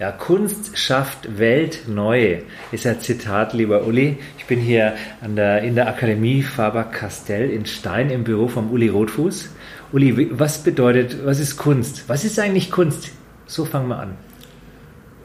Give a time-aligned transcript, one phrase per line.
[0.00, 2.40] Ja, Kunst schafft Welt neu,
[2.72, 4.18] ist ein Zitat, lieber Uli.
[4.38, 8.88] Ich bin hier an der, in der Akademie Faber-Castell in Stein im Büro vom Uli
[8.88, 9.50] Rotfuß.
[9.92, 12.08] Uli, was bedeutet, was ist Kunst?
[12.08, 13.12] Was ist eigentlich Kunst?
[13.46, 14.16] So fangen wir an.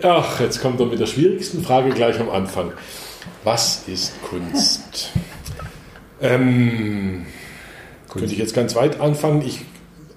[0.03, 2.71] Ach, jetzt kommt er mit der schwierigsten Frage gleich am Anfang.
[3.43, 5.09] Was ist Kunst?
[6.21, 7.25] ähm,
[8.07, 8.19] Kunst.
[8.19, 9.41] Könnte ich jetzt ganz weit anfangen?
[9.41, 9.61] Ich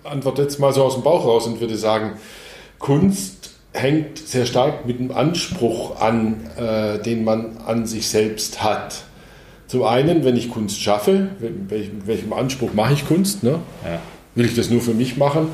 [0.04, 2.18] antworte jetzt mal so aus dem Bauch raus und würde sagen,
[2.78, 9.04] Kunst hängt sehr stark mit dem Anspruch an, äh, den man an sich selbst hat.
[9.66, 13.42] Zum einen, wenn ich Kunst schaffe, mit welchem Anspruch mache ich Kunst?
[13.42, 13.58] Ne?
[13.84, 14.00] Ja.
[14.34, 15.48] Will ich das nur für mich machen?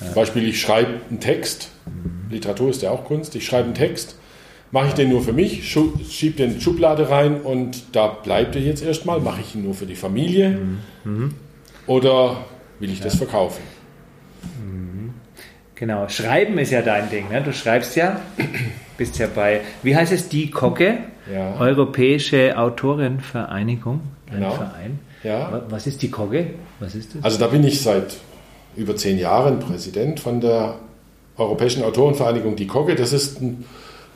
[0.00, 0.06] Ja.
[0.06, 2.30] Zum Beispiel, ich schreibe einen Text, mhm.
[2.30, 4.16] Literatur ist ja auch Kunst, ich schreibe einen Text,
[4.70, 8.56] mache ich den nur für mich, schiebe den in die Schublade rein und da bleibt
[8.56, 10.78] er jetzt erstmal, mache ich ihn nur für die Familie mhm.
[11.04, 11.34] mhm.
[11.86, 12.44] oder
[12.78, 13.04] will ich ja.
[13.04, 13.62] das verkaufen?
[15.76, 17.28] Genau, Schreiben ist ja dein Ding.
[17.28, 17.42] Ne?
[17.42, 18.20] Du schreibst ja,
[18.96, 20.98] bist ja bei, wie heißt es, die Kocke,
[21.32, 21.60] ja.
[21.60, 24.52] Europäische Autorenvereinigung, ein genau.
[24.52, 24.98] Verein.
[25.22, 25.62] Ja.
[25.68, 26.46] Was ist die Kogge?
[26.80, 27.24] Was ist das?
[27.24, 28.16] Also da bin ich seit
[28.74, 30.76] über zehn Jahren Präsident von der
[31.36, 32.94] Europäischen Autorenvereinigung Die Kogge.
[32.94, 33.64] Das ist ein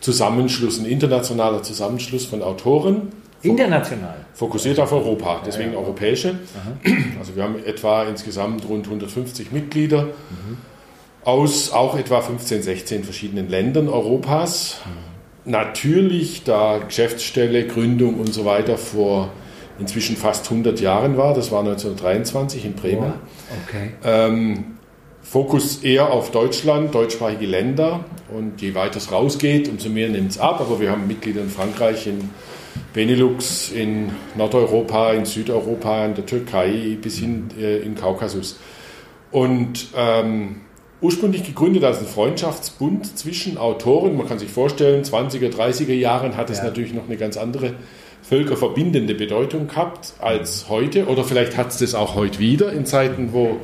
[0.00, 3.08] Zusammenschluss, ein internationaler Zusammenschluss von Autoren.
[3.42, 4.14] International?
[4.34, 5.80] Fokussiert auf Europa, deswegen ja, ja.
[5.80, 6.28] europäische.
[6.30, 6.92] Aha.
[7.18, 10.04] Also wir haben etwa insgesamt rund 150 Mitglieder.
[10.04, 10.69] Mhm
[11.24, 14.80] aus auch etwa 15, 16 verschiedenen Ländern Europas.
[15.44, 19.30] Natürlich, da Geschäftsstelle, Gründung und so weiter vor
[19.78, 23.14] inzwischen fast 100 Jahren war, das war 1923 in Bremen.
[23.66, 23.92] Okay.
[24.04, 24.76] Ähm,
[25.22, 28.04] Fokus eher auf Deutschland, deutschsprachige Länder
[28.36, 30.60] und je weiter es rausgeht, umso mehr nimmt es ab.
[30.60, 32.30] Aber wir haben Mitglieder in Frankreich, in
[32.92, 38.58] Benelux, in Nordeuropa, in Südeuropa, in der Türkei bis hin äh, in Kaukasus.
[39.30, 40.62] Und ähm,
[41.02, 44.16] Ursprünglich gegründet als ein Freundschaftsbund zwischen Autoren.
[44.16, 46.64] Man kann sich vorstellen, 20er, 30er Jahren hat es ja.
[46.64, 47.72] natürlich noch eine ganz andere
[48.22, 51.06] völkerverbindende Bedeutung gehabt als heute.
[51.06, 53.56] Oder vielleicht hat es das auch heute wieder in Zeiten, wo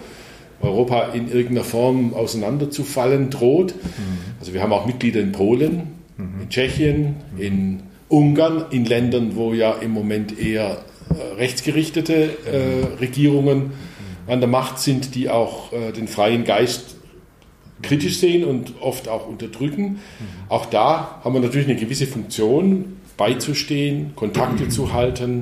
[0.63, 3.75] Europa in irgendeiner Form auseinanderzufallen droht.
[3.75, 4.19] Mhm.
[4.41, 6.41] Also wir haben auch Mitglieder in Polen, mhm.
[6.43, 7.41] in Tschechien, mhm.
[7.41, 10.79] in Ungarn, in Ländern, wo ja im Moment eher
[11.11, 14.33] äh, rechtsgerichtete äh, Regierungen mhm.
[14.33, 16.96] an der Macht sind, die auch äh, den freien Geist
[17.83, 19.85] kritisch sehen und oft auch unterdrücken.
[19.85, 19.99] Mhm.
[20.49, 24.71] Auch da haben wir natürlich eine gewisse Funktion, beizustehen, Kontakte mhm.
[24.71, 25.37] zu halten,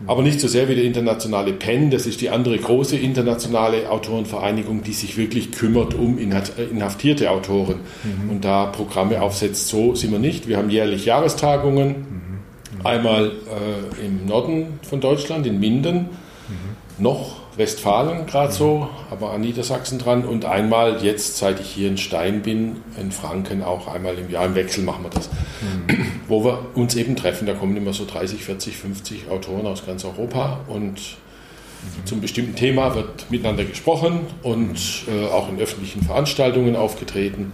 [0.00, 0.08] mhm.
[0.08, 4.82] aber nicht so sehr wie der internationale PEN, das ist die andere große internationale Autorenvereinigung,
[4.82, 8.30] die sich wirklich kümmert um inhaftierte Autoren mhm.
[8.30, 9.68] und da Programme aufsetzt.
[9.68, 10.46] So sind wir nicht.
[10.46, 12.86] Wir haben jährlich Jahrestagungen, mhm.
[12.86, 17.02] einmal äh, im Norden von Deutschland, in Minden, mhm.
[17.02, 21.98] noch Westfalen gerade so, aber an Niedersachsen dran und einmal jetzt, seit ich hier in
[21.98, 26.06] Stein bin, in Franken auch einmal im Jahr, im Wechsel machen wir das, mhm.
[26.28, 27.46] wo wir uns eben treffen.
[27.46, 32.06] Da kommen immer so 30, 40, 50 Autoren aus ganz Europa und mhm.
[32.06, 34.78] zum bestimmten Thema wird miteinander gesprochen und
[35.08, 37.52] äh, auch in öffentlichen Veranstaltungen aufgetreten,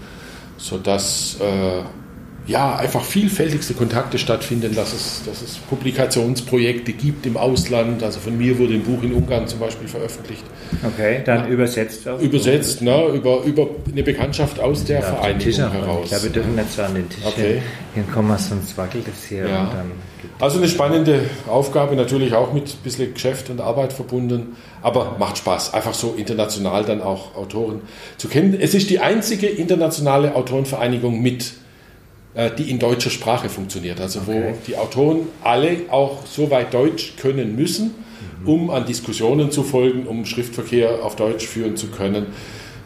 [0.58, 1.82] sodass äh,
[2.46, 8.04] ja, einfach vielfältigste Kontakte stattfinden, dass es, dass es Publikationsprojekte gibt im Ausland.
[8.04, 10.44] Also von mir wurde ein Buch in Ungarn zum Beispiel veröffentlicht.
[10.84, 12.20] Okay, dann ja, übersetzt auch.
[12.20, 16.00] Übersetzt, ne, über, über eine Bekanntschaft aus der ja, Vereinigung heraus.
[16.04, 17.62] Ich glaube, wir dürfen nicht so an den Tisch okay.
[17.94, 19.48] hinkommen, sonst wackelt es hier.
[19.48, 19.84] Ja.
[20.38, 25.38] also eine spannende Aufgabe, natürlich auch mit ein bisschen Geschäft und Arbeit verbunden, aber macht
[25.38, 27.80] Spaß, einfach so international dann auch Autoren
[28.18, 28.56] zu kennen.
[28.60, 31.54] Es ist die einzige internationale Autorenvereinigung mit
[32.58, 34.00] die in deutscher Sprache funktioniert.
[34.00, 34.44] Also okay.
[34.52, 37.94] wo die Autoren alle auch so weit Deutsch können müssen,
[38.42, 38.48] mhm.
[38.48, 42.26] um an Diskussionen zu folgen, um Schriftverkehr auf Deutsch führen zu können.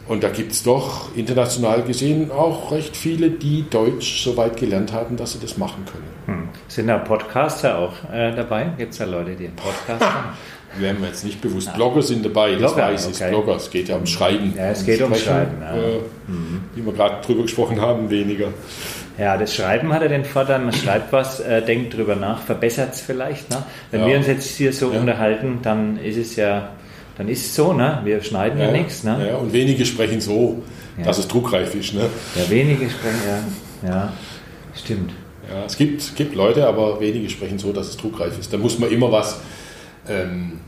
[0.09, 4.93] Und da gibt es doch international gesehen auch recht viele, die Deutsch so weit gelernt
[4.93, 6.41] haben, dass sie das machen können.
[6.41, 6.49] Hm.
[6.67, 8.73] Sind da Podcaster auch äh, dabei?
[8.77, 10.31] Gibt es da Leute, die einen Podcast haben?
[10.79, 11.73] Wir jetzt nicht bewusst.
[11.75, 13.17] Blogger sind dabei, das Blogger, weiß ich.
[13.17, 13.31] Okay.
[13.31, 14.55] Blogger, es geht ja um Schreiben.
[14.57, 15.61] Ja, es geht um Schreiben.
[15.61, 15.75] Ja.
[15.75, 16.61] Äh, mhm.
[16.75, 18.49] Wie wir gerade drüber gesprochen haben, weniger.
[19.21, 22.95] Ja, das Schreiben hat ja den Vorteil, man schreibt was, äh, denkt drüber nach, verbessert
[22.95, 23.51] es vielleicht.
[23.51, 23.63] Ne?
[23.91, 24.07] Wenn ja.
[24.07, 24.99] wir uns jetzt hier so ja.
[24.99, 26.71] unterhalten, dann ist es ja,
[27.19, 28.01] dann ist es so, ne?
[28.03, 29.05] wir schneiden ja, ja nichts.
[29.05, 29.29] Ne?
[29.29, 30.63] Ja, und wenige sprechen so,
[31.05, 31.93] dass es druckreif ist.
[31.93, 32.07] Ne?
[32.35, 33.21] Ja, wenige sprechen,
[33.83, 34.13] ja, ja
[34.75, 35.13] stimmt.
[35.53, 38.51] Ja, es gibt, gibt Leute, aber wenige sprechen so, dass es druckreif ist.
[38.55, 39.43] Da muss man immer was
[40.09, 40.61] ähm,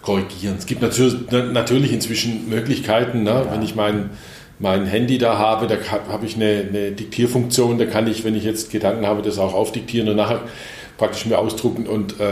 [0.00, 0.56] korrigieren.
[0.58, 3.46] Es gibt natürlich, natürlich inzwischen Möglichkeiten, ne?
[3.50, 4.10] wenn ich meinen
[4.58, 5.76] mein Handy da habe, da
[6.08, 9.54] habe ich eine, eine, Diktierfunktion, da kann ich, wenn ich jetzt Gedanken habe, das auch
[9.54, 10.40] aufdiktieren und nachher
[10.96, 12.24] praktisch mir ausdrucken und, äh,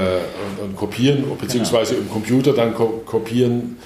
[0.61, 2.07] und, und kopieren, beziehungsweise genau.
[2.07, 3.77] im Computer dann ko kopieren.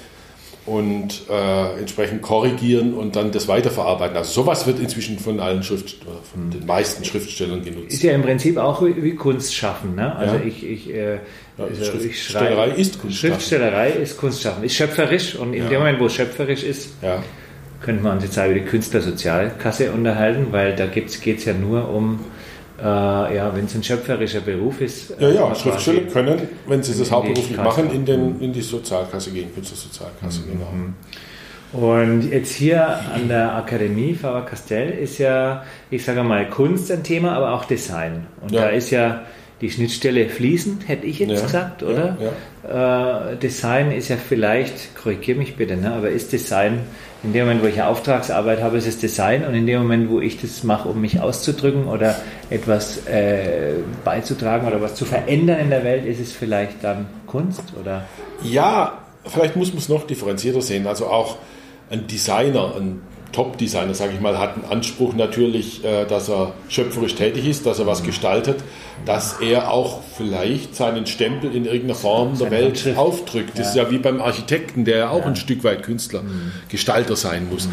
[0.67, 4.17] und äh, entsprechend korrigieren und dann das weiterverarbeiten.
[4.17, 5.95] Also sowas wird inzwischen von allen Schrift,
[6.29, 7.93] von den meisten Schriftstellern genutzt.
[7.93, 9.95] Ist ja im Prinzip auch wie Kunst schaffen.
[9.95, 10.13] Ne?
[10.13, 10.41] Also Ja.
[10.45, 11.19] ich, ich, äh,
[11.57, 13.17] Ja, also Schriftstellerei ich ist Kunst.
[13.17, 14.63] Schriftstellerei ist Kunst schaffen.
[14.63, 15.69] Ist schöpferisch und in Ja.
[15.69, 16.89] dem Moment, wo es schöpferisch ist,
[17.79, 21.53] Ja, könnte man uns jetzt auch über die Künstlersozialkasse unterhalten, weil da geht es ja
[21.53, 22.19] nur um,
[22.79, 25.13] äh, ja, wenn es ein schöpferischer Beruf ist.
[25.19, 25.41] ja, äh, ja.
[25.47, 30.41] quasi- Schriftsteller können, wenn sie das hauptberuflich machen, in, den, in die Sozialkasse gehen, Künstlersozialkasse,
[30.43, 30.67] genau.
[31.73, 37.33] Und jetzt hier an der Akademie Faber-Castell ist ja, ich sage mal, Kunst ein Thema,
[37.33, 38.25] aber auch Design.
[38.41, 38.61] Und Ja.
[38.61, 39.23] da ist ja
[39.59, 41.41] die Schnittstelle fließend, hätte ich jetzt Ja.
[41.41, 42.15] gesagt, oder?
[42.63, 45.93] Äh, Design ist ja vielleicht, korrigiere mich bitte, ne?
[45.93, 46.79] aber ist Design,
[47.23, 50.19] in dem Moment, wo ich Auftragsarbeit habe, ist es Design und in dem Moment, wo
[50.19, 52.15] ich das mache, um mich auszudrücken oder
[52.49, 53.73] etwas äh,
[54.05, 58.05] beizutragen oder was zu verändern in der Welt, ist es vielleicht dann Kunst oder?
[58.43, 60.85] Ja, vielleicht muss man es noch differenzierter sehen.
[60.85, 61.37] Also auch
[61.89, 63.01] ein Designer, ein
[63.37, 67.77] Top-Designer, sage ich mal, hat einen Anspruch natürlich, äh, dass er schöpferisch tätig ist, dass
[67.77, 68.63] er was gestaltet,
[69.05, 73.59] dass er auch vielleicht seinen Stempel in irgendeiner Form der Welt aufdrückt.
[73.59, 76.23] Das ist ja wie beim Architekten, der ja auch ein Stück weit Künstler,
[76.69, 77.69] Gestalter sein muss.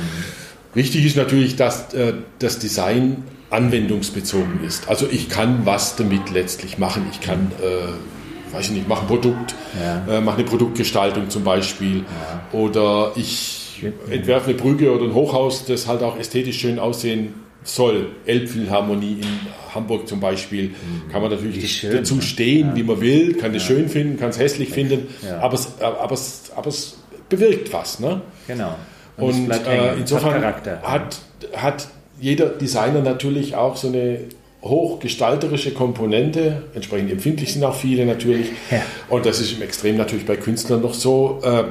[0.75, 4.91] Wichtig ist natürlich, dass äh, das Design anwendungsbezogen ist.
[4.91, 7.07] Also ich kann was damit letztlich machen.
[7.11, 10.19] Ich kann, äh, weiß ich nicht, mache ein Produkt, Ja.
[10.19, 12.05] äh, mache eine Produktgestaltung zum Beispiel.
[12.53, 13.64] Oder ich
[14.11, 17.35] entwerfe eine Brücke oder ein Hochhaus, das halt auch ästhetisch schön aussehen
[17.65, 18.09] soll.
[18.27, 20.75] Elbphilharmonie in Hamburg zum Beispiel.
[21.11, 24.39] Kann man natürlich schön, dazu stehen, wie man will, kann es schön finden, kann es
[24.39, 25.39] hässlich finden, Ja.
[25.39, 26.99] aber, es, aber, es, aber es
[27.29, 28.01] bewirkt was.
[28.01, 28.21] Ne?
[28.47, 28.75] Genau.
[29.17, 31.19] Und bleibt äh, insofern hat hat,
[31.57, 31.89] hat
[32.21, 34.21] jeder Designer natürlich auch so eine
[34.63, 38.49] hochgestalterische Komponente, entsprechend empfindlich sind auch viele natürlich.
[38.71, 38.83] Ja.
[39.11, 41.41] Und das ist im Extrem natürlich bei Künstlern noch so.
[41.45, 41.65] Äh,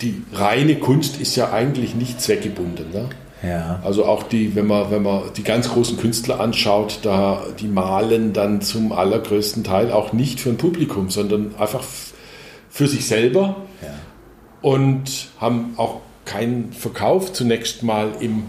[0.00, 2.90] die reine Kunst ist ja eigentlich nicht zweckgebunden.
[2.92, 3.08] Ne?
[3.42, 3.80] Ja.
[3.84, 8.32] Also auch die, wenn man, wenn man die ganz großen Künstler anschaut, da die malen
[8.32, 11.84] dann zum allergrößten Teil auch nicht für ein Publikum, sondern einfach
[12.70, 13.88] für sich selber Ja.
[14.62, 18.44] und haben auch keinen Verkauf zunächst mal im,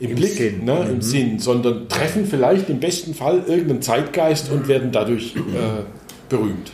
[0.00, 0.58] im, Im Blick, Sinn.
[0.60, 0.64] Mhm.
[0.64, 5.40] Ne, im Sinn, sondern treffen vielleicht im besten Fall irgendeinen Zeitgeist und werden dadurch äh,
[6.28, 6.72] berühmt.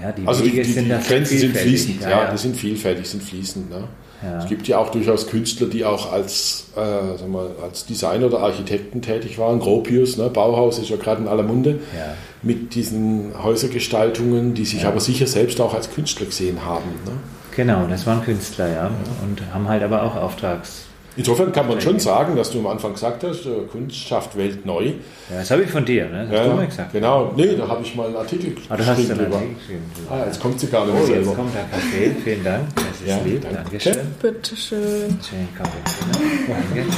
[0.00, 3.08] Ja, die Also die, Wege die, die da Grenzen sind fließend, ja, die sind vielfältig,
[3.08, 3.70] sind fließend.
[3.70, 3.84] Ne?
[4.22, 4.38] Ja.
[4.38, 6.80] Es gibt ja auch durchaus Künstler, die auch als, äh,
[7.18, 9.58] sagen wir als Designer oder Architekten tätig waren.
[9.58, 10.30] Gropius, ne?
[10.30, 12.14] Bauhaus ist ja gerade in aller Munde Ja.
[12.42, 16.88] mit diesen Häusergestaltungen, die sich aber sicher selbst auch als Künstler gesehen haben.
[17.04, 17.12] Ne?
[17.56, 18.90] Genau, das waren Künstler, ja.
[19.22, 20.84] Und haben halt aber auch Auftrags.
[21.16, 24.64] Insofern kann man schon sagen, dass du am Anfang gesagt hast, äh, Kunst schafft Welt
[24.64, 24.86] neu.
[24.86, 26.26] Ja, das habe ich von dir, ne?
[26.30, 26.92] Das hast du mir gesagt.
[26.92, 27.32] genau.
[27.36, 29.36] Nee, da habe ich mal einen Artikel Ah, du hast geschrieben dann drüber.
[29.36, 29.82] Artikel geschrieben.
[30.10, 31.34] Ah, jetzt kommt sie mehr Oh, jetzt selber.
[31.34, 32.16] kommt der Kaffee.
[32.24, 32.62] Vielen Dank.
[32.74, 33.42] Das ist Ja, lieb.
[33.42, 33.56] danke.
[33.62, 33.96] Dankeschön.
[34.22, 35.18] Bitteschön.
[35.28, 36.48] Schönen Kaffee.
[36.48, 36.88] Danke.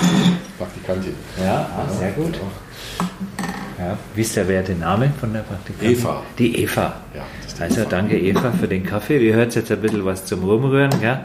[0.58, 1.14] Praktikantin.
[1.42, 2.34] Ja, ah, sehr gut.
[3.78, 5.90] Ja, wisst ihr, wer der Name von der Praktikantin?
[5.98, 6.22] Eva.
[6.38, 6.94] Die Eva.
[7.14, 9.20] Ja, das ist die Also danke Eva für den Kaffee.
[9.20, 10.90] Wir hören jetzt ein bisschen was zum Rumrühren.
[11.00, 11.18] Gell?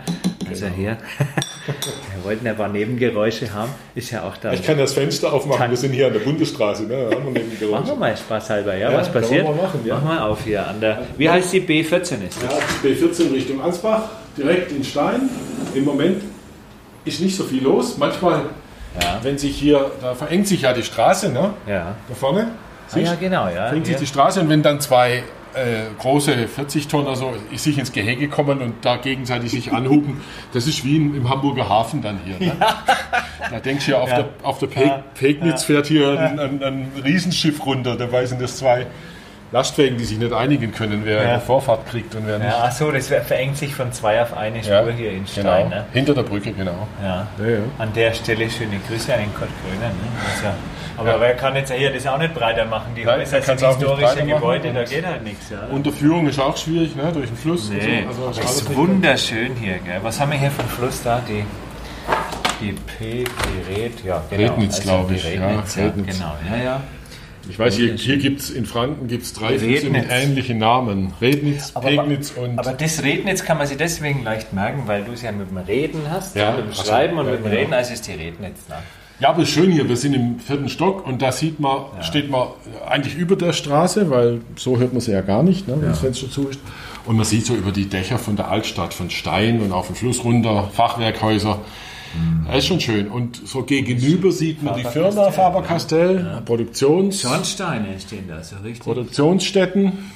[0.49, 0.75] Also Genau.
[0.75, 0.97] hier.
[2.19, 3.71] Wir wollten ja ein paar Nebengeräusche haben.
[3.95, 4.51] Ist ja auch da.
[4.51, 7.07] Ich kann das Fenster aufmachen, wir sind hier an der Bundesstraße, ne?
[7.09, 9.45] da haben wir neben Machen wir mal spaßhalber, ja, Ja, was passiert?
[9.45, 9.95] mal machen, ja.
[9.95, 11.03] Mach mal auf hier an der.
[11.17, 12.51] Wie heißt die B14 ist das?
[12.51, 14.03] Ja, B14 Richtung Ansbach,
[14.37, 15.29] direkt in Stein.
[15.73, 16.23] Im Moment
[17.05, 17.97] ist nicht so viel los.
[17.97, 18.41] Manchmal,
[19.01, 19.19] Ja.
[19.23, 21.51] wenn sich hier, da verengt sich ja die Straße, ne?
[21.67, 21.95] Ja.
[22.07, 22.49] Da vorne.
[22.91, 23.67] Ah, ja, genau, ja.
[23.67, 25.23] verengt sich die Straße und wenn dann zwei
[25.55, 30.21] äh, große 40 Tonner so sich ins Gehege kommen und da gegenseitig sich anhupen,
[30.53, 32.39] das ist wie im, im Hamburger Hafen dann hier.
[32.39, 32.55] Ne?
[33.51, 34.15] Da denkst du ja, auf Ja.
[34.17, 38.57] der, auf der Pe Pegnitz fährt hier ein, ein, ein Riesenschiff runter, dabei sind das
[38.57, 38.87] zwei
[39.51, 41.29] Lastwagen, die sich nicht einigen können, wer Ja.
[41.31, 42.47] eine Vorfahrt kriegt und wer nicht.
[42.47, 45.27] Ja, ach so, das verengt sich von zwei auf eine Spur Ja, hier in genau.
[45.27, 45.69] Stein.
[45.69, 45.85] Ne?
[45.91, 46.87] Hinter der Brücke, genau.
[47.01, 47.27] Ja.
[47.39, 47.59] Ja, ja.
[47.79, 49.87] An der Stelle schöne Grüße an den Kurt Gröner.
[49.89, 49.95] Ne?
[50.35, 50.53] Das ja,
[50.97, 52.93] aber wer kann jetzt hier das auch nicht breiter machen?
[52.95, 55.49] Die Nein, ist das historische Gebäude, da geht halt nichts.
[55.49, 55.59] Ja.
[55.71, 57.11] Unterführung ist auch schwierig, ne?
[57.11, 57.69] durch den Fluss.
[57.69, 58.27] Nee, und so.
[58.27, 59.79] Also, es alles ist wunderschön hier.
[59.79, 59.99] Gell?
[60.03, 61.21] Was haben wir hier einen Fluss da?
[61.27, 61.43] Die,
[62.61, 64.43] die P, die Red, ja, genau.
[64.51, 66.17] Rednitz, glaub die ich, ja, Rednitz, ja, Rednitz.
[66.17, 66.81] genau, ja, ja.
[67.49, 69.63] Ich weiß, hier, hier gibt es in Franken gibt's drei mit
[70.09, 71.13] ähnlichen Namen.
[71.19, 72.59] Rednitz, Aber- Pegnitz und...
[72.59, 75.57] Aber das Rednitz kann man sich deswegen leicht merken, weil du es ja mit dem
[75.57, 77.51] Reden hast, Ja, mit dem ach so, Schreiben und ja, mit dem.
[77.51, 78.67] Reden, also ist die Rednitz.
[78.69, 78.75] Ne?
[79.19, 79.89] Ja, aber ist schön hier.
[79.89, 82.49] Wir sind im vierten Stock und da sieht man, steht man
[82.87, 85.99] eigentlich über der Straße, weil so hört man sie ja gar nicht, ne, wenn das
[85.99, 86.59] Fenster zu ist.
[87.05, 89.95] Und man sieht so über die Dächer von der Altstadt, von Stein und auf den
[89.95, 91.59] Fluss runter, Fachwerkhäuser.
[92.47, 93.07] Das ist schon schön.
[93.07, 98.83] Und so gegenüber sieht man die Firma Faber-Castell, Faber-Castell, Produktions, Schornsteine stehen da, so richtig.
[98.83, 100.11] Produktionsstätten.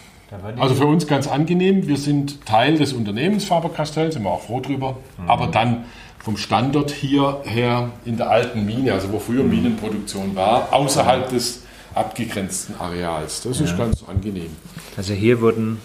[0.57, 1.87] Also für uns ganz angenehm.
[1.87, 4.97] Wir sind Teil des Unternehmens Faber-Castell, sind wir auch froh drüber.
[5.17, 5.29] Mhm.
[5.29, 5.85] Aber dann
[6.23, 12.75] vom Standort hierher in der alten Mine, also wo früher Minenproduktion war, außerhalb des abgegrenzten
[12.79, 13.41] Areals.
[13.41, 13.65] Das ja.
[13.65, 14.49] ist ganz angenehm.
[14.97, 15.79] Also hier wurden,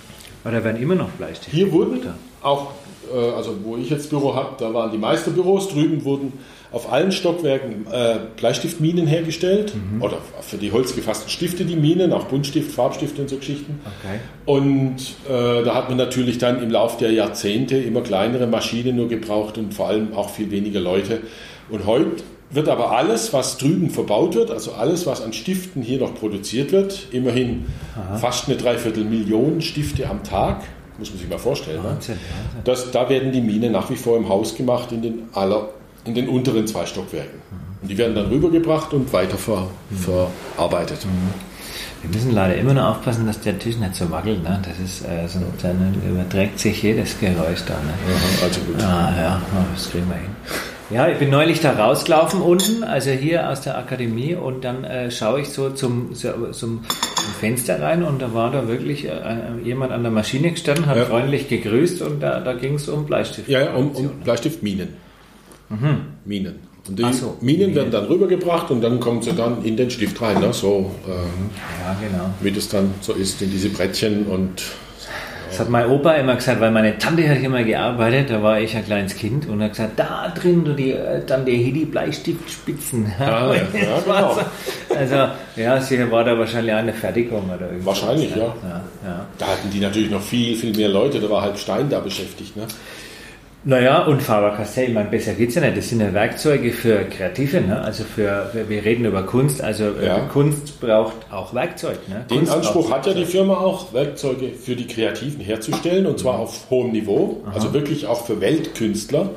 [0.44, 1.50] oder werden immer noch Bleistifte?
[1.50, 2.00] Hier wurden
[2.40, 2.70] auch,
[3.14, 6.32] äh, also wo ich jetzt Büro habe, da waren die Meisterbüros, drüben wurden
[6.70, 10.02] auf allen Stockwerken äh, Bleistiftminen hergestellt mhm.
[10.02, 13.80] oder für die holzgefassten Stifte die Minen, auch Buntstift, Farbstifte und so Geschichten.
[13.84, 14.20] Okay.
[14.44, 14.96] Und
[15.28, 19.56] äh, da hat man natürlich dann im Laufe der Jahrzehnte immer kleinere Maschinen nur gebraucht
[19.56, 21.20] und vor allem auch viel weniger Leute.
[21.70, 25.98] Und heute wird aber alles, was drüben verbaut wird, also alles, was an Stiften hier
[25.98, 28.16] noch produziert wird, immerhin Aha.
[28.16, 30.62] fast eine Dreiviertelmillion Stifte am Tag,
[30.98, 31.82] muss man sich mal vorstellen.
[31.82, 31.88] Ne?
[31.90, 32.62] Wahnsinn, Wahnsinn.
[32.64, 35.68] Das, da werden die Minen nach wie vor im Haus gemacht, in den aller
[36.04, 37.40] in den unteren zwei Stockwerken.
[37.82, 41.06] Und die werden dann rübergebracht und weiter ver, verarbeitet.
[42.02, 44.42] Wir müssen leider immer nur aufpassen, dass der Tisch nicht so wackelt.
[44.42, 44.60] Ne?
[44.64, 47.74] Das ist, äh, so, dann überträgt sich jedes Geräusch da.
[47.74, 47.92] Ne?
[48.06, 48.82] Aha, also gut.
[48.82, 49.42] Ah, ja,
[49.74, 50.30] das kriegen wir hin.
[50.90, 55.10] Ja, ich bin neulich da rausgelaufen unten, also hier aus der Akademie und dann äh,
[55.10, 56.84] schaue ich so zum, zum, zum,
[57.28, 59.12] Fenster rein und da war da wirklich äh,
[59.64, 61.04] jemand an der Maschine gestanden, hat ja.
[61.04, 63.48] freundlich gegrüßt und da, da ging es um Bleistift.
[63.48, 64.88] Ja, um, um Bleistiftminen.
[65.68, 66.00] Mhm.
[66.24, 66.54] Minen.
[66.88, 69.90] Und die so, Minen, Minen werden dann rübergebracht und dann kommen sie dann in den
[69.90, 70.52] Stift rein, ne?
[70.52, 72.30] so äh, ja, genau.
[72.40, 74.62] wie das dann so ist in diese Brettchen und
[75.58, 78.76] das hat mein Opa immer gesagt, weil meine Tante hat immer gearbeitet, da war ich
[78.76, 80.94] ein kleines Kind und hat gesagt, da drin du die,
[81.26, 83.12] dann die Hedi Bleistiftspitzen.
[83.18, 84.38] Ja, ja, genau.
[84.96, 85.16] Also,
[85.56, 87.86] ja, sie war da wahrscheinlich eine Fertigung oder irgendwas.
[87.86, 88.54] Wahrscheinlich, ja.
[88.62, 89.26] Ja, ja.
[89.36, 92.56] Da hatten die natürlich noch viel, viel mehr Leute, da war halb Stein da beschäftigt.
[92.56, 92.62] Ne?
[93.68, 95.76] Naja, und Faber-Castell, ich meine, besser geht es ja nicht.
[95.76, 97.78] Das sind ja Werkzeuge für Kreative, ne?
[97.78, 100.20] also für, wir reden über Kunst, also äh, ja.
[100.20, 101.98] Kunst braucht auch Werkzeug.
[102.08, 102.24] Ne?
[102.30, 106.38] Den Kunst Anspruch hat ja die Firma auch, Werkzeuge für die Kreativen herzustellen und zwar
[106.38, 107.56] auf hohem Niveau, Aha.
[107.56, 109.28] also wirklich auch für Weltkünstler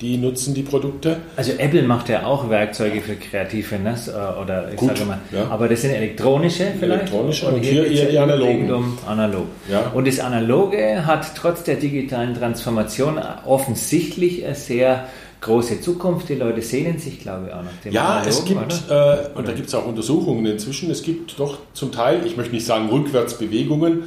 [0.00, 1.16] die nutzen die Produkte.
[1.36, 3.94] Also Apple macht ja auch Werkzeuge für Kreative, ne?
[4.42, 5.48] oder ich Gut, sage mal, ja.
[5.48, 7.02] aber das sind elektronische vielleicht.
[7.02, 8.70] Elektronische und, und hier, hier die analogen.
[8.70, 9.46] Um analog.
[9.70, 9.90] Ja.
[9.94, 15.06] Und das Analoge hat trotz der digitalen Transformation offensichtlich eine sehr
[15.40, 16.28] große Zukunft.
[16.28, 19.48] Die Leute sehnen sich, glaube ich, auch nach dem Ja, Analogen, es gibt, äh, und
[19.48, 22.90] da gibt es auch Untersuchungen inzwischen, es gibt doch zum Teil, ich möchte nicht sagen
[22.90, 24.04] Rückwärtsbewegungen,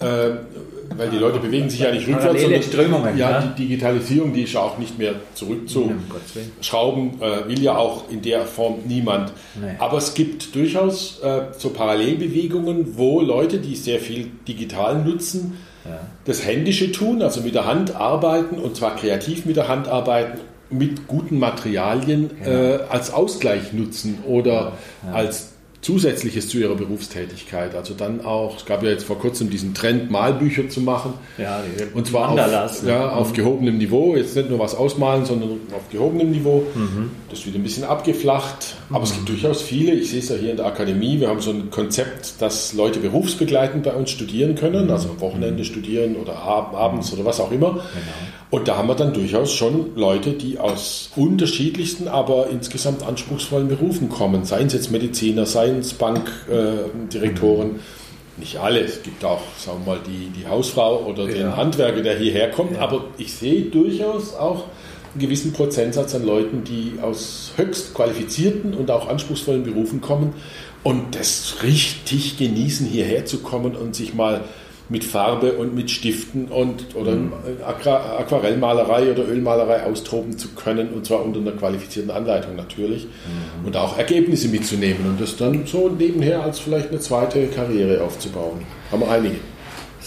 [0.00, 0.30] äh,
[0.96, 4.42] weil die Leute bewegen sich ja nicht rückwärts, sondern Strömungen, ja, ja, die Digitalisierung, die
[4.42, 9.32] ist auch nicht mehr zurückzuschrauben, äh, will ja auch in der Form niemand.
[9.60, 9.74] Nee.
[9.78, 16.00] Aber es gibt durchaus äh, so Parallelbewegungen, wo Leute, die sehr viel digital nutzen, ja.
[16.24, 20.40] das Händische tun, also mit der Hand arbeiten und zwar kreativ mit der Hand arbeiten,
[20.70, 22.50] mit guten Materialien genau.
[22.50, 24.72] äh, als Ausgleich nutzen oder
[25.04, 25.12] ja.
[25.12, 25.49] als
[25.82, 27.74] Zusätzliches zu ihrer Berufstätigkeit.
[27.74, 31.14] Also dann auch, es gab ja jetzt vor kurzem diesen Trend, Malbücher zu machen.
[31.38, 31.62] Ja,
[31.94, 33.34] und zwar auf, ja, auf mhm.
[33.34, 34.14] gehobenem Niveau.
[34.14, 36.64] Jetzt nicht nur was ausmalen, sondern auf gehobenem Niveau.
[36.74, 37.10] Mhm.
[37.30, 38.76] Das ist wieder ein bisschen abgeflacht.
[38.90, 39.04] Aber mhm.
[39.04, 39.92] es gibt durchaus viele.
[39.92, 41.20] Ich sehe es ja hier in der Akademie.
[41.20, 44.86] Wir haben so ein Konzept, dass Leute berufsbegleitend bei uns studieren können.
[44.86, 44.90] Mhm.
[44.90, 47.70] Also am Wochenende studieren oder abends oder was auch immer.
[47.70, 47.82] Genau.
[48.50, 54.08] Und da haben wir dann durchaus schon Leute, die aus unterschiedlichsten, aber insgesamt anspruchsvollen Berufen
[54.08, 54.44] kommen.
[54.44, 57.76] Seien es jetzt Mediziner, seien es Bankdirektoren.
[57.76, 57.80] Äh,
[58.40, 61.34] nicht alle, es gibt auch, sagen wir mal, die, die Hausfrau oder ja.
[61.34, 62.72] den Handwerker, der hierher kommt.
[62.72, 62.80] Ja.
[62.80, 64.64] Aber ich sehe durchaus auch
[65.12, 70.34] einen gewissen Prozentsatz an Leuten, die aus höchst qualifizierten und auch anspruchsvollen Berufen kommen
[70.82, 74.42] und das richtig genießen, hierher zu kommen und sich mal
[74.90, 77.32] mit Farbe und mit Stiften und oder mhm.
[77.64, 83.66] Aquarellmalerei oder Ölmalerei austoben zu können und zwar unter einer qualifizierten Anleitung natürlich mhm.
[83.66, 88.62] und auch Ergebnisse mitzunehmen und das dann so nebenher als vielleicht eine zweite Karriere aufzubauen.
[88.90, 89.36] Haben wir einige.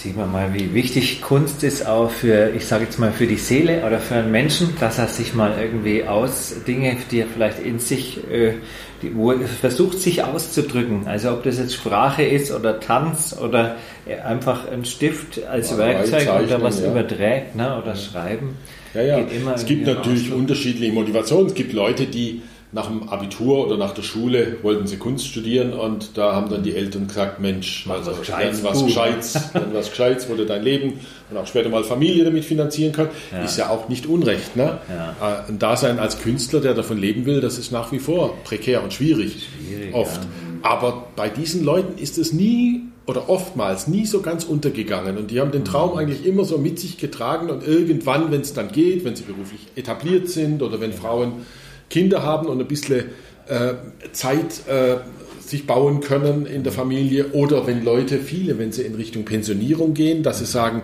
[0.03, 3.37] Sieht man mal, wie wichtig Kunst ist auch für, ich sage jetzt mal, für die
[3.37, 7.59] Seele oder für einen Menschen, dass er sich mal irgendwie aus Dinge, die er vielleicht
[7.59, 8.55] in sich, äh,
[9.01, 11.07] die, wo er versucht, sich auszudrücken.
[11.07, 13.77] Also ob das jetzt Sprache ist oder Tanz oder
[14.25, 16.91] einfach ein Stift als ja, Werkzeug oder was ja.
[16.91, 17.95] überträgt ne, oder ja.
[17.95, 18.57] schreiben.
[18.93, 19.19] Ja, ja.
[19.55, 21.47] Es gibt natürlich unterschiedliche Motivationen.
[21.47, 22.41] Es gibt Leute, die
[22.73, 26.63] nach dem Abitur oder nach der Schule wollten sie Kunst studieren und da haben dann
[26.63, 30.99] die Eltern gesagt, Mensch, also was Gescheites, was Gescheites, was Gescheites, wo du dein Leben
[31.29, 33.43] und auch später mal Familie damit finanzieren kann, ja.
[33.43, 34.55] ist ja auch nicht unrecht.
[34.55, 34.79] Ne?
[34.89, 35.15] Ja.
[35.21, 38.83] Äh, ein Dasein als Künstler, der davon leben will, das ist nach wie vor prekär
[38.83, 40.21] und schwierig, schwierig oft.
[40.23, 40.69] Ja.
[40.69, 45.17] Aber bei diesen Leuten ist es nie oder oftmals nie so ganz untergegangen.
[45.17, 45.97] Und die haben den Traum mhm.
[45.97, 49.67] eigentlich immer so mit sich getragen und irgendwann, wenn es dann geht, wenn sie beruflich
[49.75, 51.45] etabliert sind oder wenn Frauen
[51.93, 53.05] Kinder haben und ein bisschen
[53.47, 53.75] äh,
[54.13, 54.97] Zeit äh,
[55.39, 59.93] sich bauen können in der Familie oder wenn Leute, viele, wenn sie in Richtung Pensionierung
[59.93, 60.81] gehen, dass sie sagen,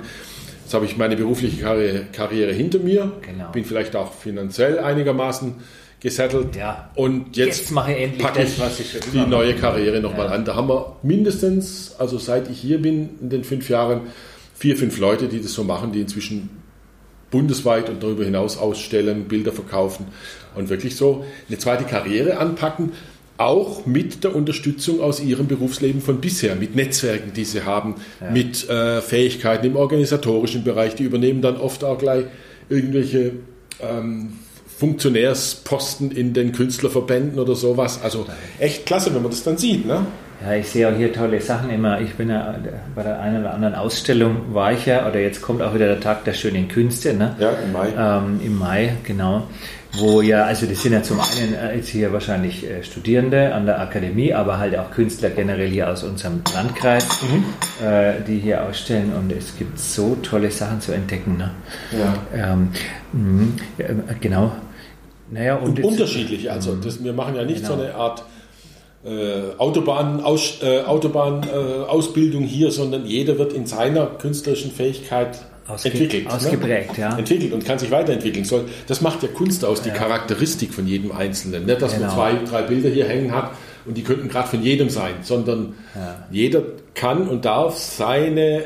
[0.63, 3.51] jetzt habe ich meine berufliche Karriere, Karriere hinter mir, genau.
[3.51, 5.55] bin vielleicht auch finanziell einigermaßen
[5.99, 6.91] gesettelt ja.
[6.93, 10.33] und jetzt, jetzt mache ich endlich packe ich das, ich die neue Karriere nochmal ja.
[10.33, 10.45] an.
[10.45, 14.01] Da haben wir mindestens, also seit ich hier bin, in den fünf Jahren,
[14.53, 16.49] vier, fünf Leute, die das so machen, die inzwischen
[17.31, 20.07] bundesweit und darüber hinaus ausstellen, Bilder verkaufen
[20.55, 22.91] und wirklich so eine zweite Karriere anpacken,
[23.37, 28.31] auch mit der Unterstützung aus ihrem Berufsleben von bisher, mit Netzwerken, die sie haben, ja.
[28.31, 30.95] mit äh, Fähigkeiten im organisatorischen Bereich.
[30.95, 32.25] Die übernehmen dann oft auch gleich
[32.67, 33.31] irgendwelche
[33.81, 34.33] ähm,
[34.79, 37.99] Funktionärsposten in den Künstlerverbänden oder sowas.
[38.01, 38.25] Also
[38.59, 39.85] echt klasse, wenn man das dann sieht.
[39.85, 40.05] Ne?
[40.41, 41.99] Ja, ich sehe auch hier tolle Sachen immer.
[41.99, 42.55] Ich bin ja
[42.95, 45.99] bei der einen oder anderen Ausstellung war ich ja, oder jetzt kommt auch wieder der
[45.99, 47.35] Tag der schönen Künste, ne?
[47.39, 47.89] Ja, im Mai.
[47.89, 49.47] Ähm, Im Mai, genau.
[49.97, 53.65] Wo ja, also das sind ja zum einen äh, jetzt hier wahrscheinlich äh, Studierende an
[53.65, 57.85] der Akademie, aber halt auch Künstler generell hier aus unserem Landkreis, mhm.
[57.85, 61.37] äh, die hier ausstellen und es gibt so tolle Sachen zu entdecken.
[61.37, 61.51] Ne?
[61.91, 62.53] Ja.
[62.53, 62.69] Ähm,
[63.11, 63.47] mh,
[64.21, 64.53] genau.
[65.31, 67.75] Naja, und, und unterschiedlich, also das, wir machen ja nicht genau.
[67.75, 68.23] so eine Art
[69.05, 75.39] äh, Autobahn, aus, äh, Autobahn äh, Ausbildung hier, sondern jeder wird in seiner künstlerischen Fähigkeit
[75.67, 76.25] Ausge entwickelt.
[76.25, 76.33] Ne?
[76.33, 77.03] Ausgeprägt, ne?
[77.03, 77.17] ja.
[77.17, 78.43] Entwickelt und kann sich weiterentwickeln.
[78.43, 79.95] Soll, das macht ja Kunst aus, die ja.
[79.95, 81.65] Charakteristik von jedem Einzelnen.
[81.65, 82.07] Nicht, dass genau.
[82.07, 83.51] man zwei, drei Bilder hier hängen hat
[83.85, 86.27] und die könnten gerade von jedem sein, sondern ja.
[86.31, 86.63] jeder
[86.95, 88.63] kann und darf seine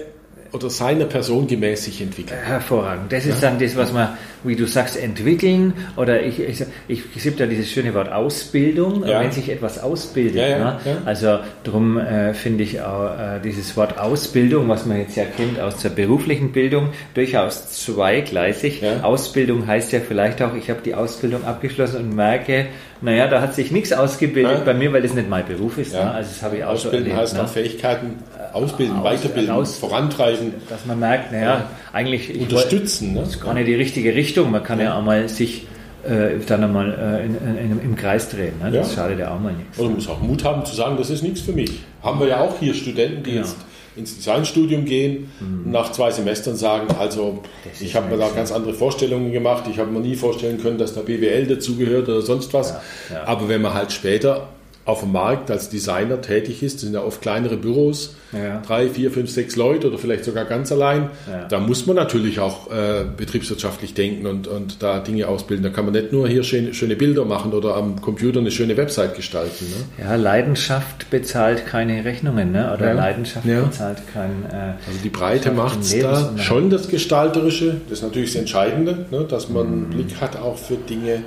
[0.53, 2.39] oder seiner Person gemäß sich entwickeln.
[2.39, 3.11] Hervorragend.
[3.11, 3.49] Das ist ja?
[3.49, 4.09] dann das, was man,
[4.43, 9.05] wie du sagst, entwickeln oder ich, ich, ich, es gibt ja dieses schöne Wort Ausbildung,
[9.05, 9.19] ja.
[9.19, 10.35] wenn sich etwas ausbildet.
[10.35, 10.79] Ja, ne?
[11.05, 15.59] Also darum äh, finde ich auch äh, dieses Wort Ausbildung, was man jetzt ja kennt
[15.59, 18.83] aus der beruflichen Bildung, durchaus zweigleisig.
[19.01, 22.67] Ausbildung heißt ja vielleicht auch, ich habe die Ausbildung abgeschlossen und merke,
[23.03, 25.93] naja, da hat sich nichts ausgebildet bei mir, weil das nicht mein Beruf ist.
[25.93, 26.09] Ne?
[26.09, 27.43] Also das habe ich auch Ausbilden so erlebt, heißt ne?
[27.43, 28.15] auch Fähigkeiten
[28.53, 30.53] ausbilden, aus, weiterbilden, aus, vorantreiben.
[30.69, 31.69] Dass man merkt, naja, ja.
[31.91, 33.13] eigentlich unterstützen.
[33.13, 33.21] Ne?
[33.21, 34.51] Das ist gar nicht die richtige Richtung.
[34.51, 35.67] Man kann ja, ja auch mal sich
[36.03, 38.53] äh, dann einmal äh, in, in, im Kreis drehen.
[38.61, 38.71] Ne?
[38.71, 38.95] Das ja.
[38.95, 39.77] schadet ja auch mal nichts.
[39.77, 41.71] Und man muss auch Mut haben zu sagen, das ist nichts für mich.
[42.01, 43.43] Haben wir ja auch hier Studenten, die genau.
[43.43, 43.55] jetzt
[43.95, 45.71] ins Designstudium gehen, mhm.
[45.71, 47.43] nach zwei Semestern sagen, also
[47.79, 50.95] ich habe mir da ganz andere Vorstellungen gemacht, ich habe mir nie vorstellen können, dass
[50.95, 52.71] da BWL dazugehört oder sonst was.
[52.71, 52.81] Ja,
[53.13, 53.23] ja.
[53.25, 54.47] Aber wenn man halt später
[54.85, 58.61] auf dem Markt als Designer tätig ist, das sind ja oft kleinere Büros, ja.
[58.67, 61.45] drei, vier, fünf, sechs Leute oder vielleicht sogar ganz allein, ja.
[61.47, 65.63] da muss man natürlich auch äh, betriebswirtschaftlich denken und, und da Dinge ausbilden.
[65.63, 68.75] Da kann man nicht nur hier schöne, schöne Bilder machen oder am Computer eine schöne
[68.75, 69.67] Website gestalten.
[69.69, 70.03] Ne?
[70.03, 72.73] Ja, Leidenschaft bezahlt keine Rechnungen ne?
[72.73, 72.93] oder ja.
[72.93, 74.43] Leidenschaft bezahlt kein...
[74.51, 79.05] Äh, also die Breite macht es da schon das Gestalterische, das ist natürlich das Entscheidende,
[79.11, 79.25] ne?
[79.29, 79.73] dass man mhm.
[79.73, 81.23] einen Blick hat auch für Dinge,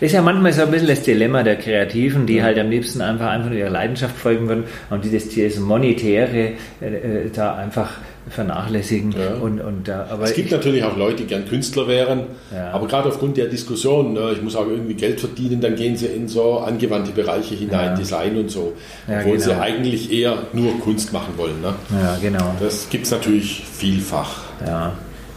[0.00, 2.44] ist ja manchmal so ein bisschen das Dilemma der Kreativen, die ja.
[2.44, 6.86] halt am liebsten einfach, einfach ihrer Leidenschaft folgen würden und die das, dieses Monetäre äh,
[6.86, 7.90] äh, da einfach
[8.28, 9.12] vernachlässigen.
[9.12, 9.34] Ja.
[9.34, 12.22] Und, und, da, aber es gibt natürlich auch Leute, die gern Künstler wären,
[12.54, 12.70] ja.
[12.70, 16.06] aber gerade aufgrund der Diskussion, ne, ich muss auch irgendwie Geld verdienen, dann gehen sie
[16.06, 17.94] in so angewandte Bereiche hinein, ja.
[17.94, 18.72] Design und so,
[19.06, 19.44] obwohl genau.
[19.44, 21.60] sie eigentlich eher nur Kunst machen wollen.
[21.60, 21.74] Ne?
[22.00, 22.54] Ja, genau.
[22.60, 24.44] Das gibt es natürlich vielfach.
[24.66, 24.94] Ja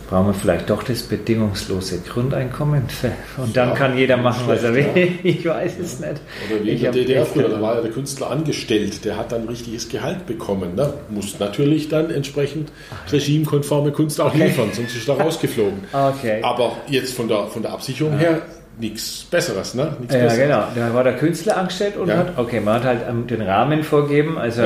[0.10, 2.84] brauchen wir vielleicht doch das bedingungslose Grundeinkommen.
[3.38, 4.88] Und dann ja, kann jeder machen, was er will.
[4.96, 5.08] Ja.
[5.24, 6.22] Ich weiß es nicht.
[6.50, 9.48] Oder wie in der DDR früher, da war ja der Künstler angestellt, der hat dann
[9.48, 10.76] richtiges Gehalt bekommen.
[10.76, 10.94] Ne?
[11.10, 12.72] Muss natürlich dann entsprechend
[13.12, 15.80] regimekonforme Kunst auch liefern, sonst ist er rausgeflogen.
[15.92, 16.42] Okay.
[16.42, 18.20] Aber jetzt von der, von der Absicherung ja.
[18.20, 18.42] her
[18.80, 19.96] nichts Besseres, ne?
[20.00, 20.44] Nichts ja, Besseres.
[20.44, 20.64] genau.
[20.76, 24.62] Da war der Künstler angestellt und hat, okay, man hat halt den Rahmen vorgeben, also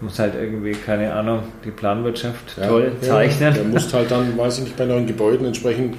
[0.00, 3.54] muss halt irgendwie, keine Ahnung, die Planwirtschaft ja, toll zeichnen.
[3.54, 5.96] Ja, der muss halt dann, weiß ich nicht, bei neuen Gebäuden entsprechend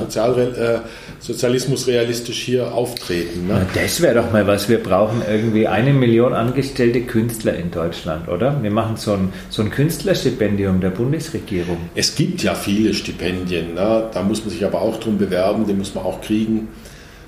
[0.00, 0.88] Sozial, äh,
[1.20, 3.46] Sozialismus realistisch hier auftreten.
[3.46, 3.66] Ne?
[3.74, 4.68] Na, das wäre doch mal was.
[4.68, 8.62] Wir brauchen irgendwie eine Million angestellte Künstler in Deutschland, oder?
[8.62, 11.76] Wir machen so ein, so ein Künstlerstipendium der Bundesregierung.
[11.94, 13.74] Es gibt ja viele Stipendien.
[13.74, 14.08] Ne?
[14.12, 16.68] Da muss man sich aber auch drum bewerben, die muss man auch kriegen.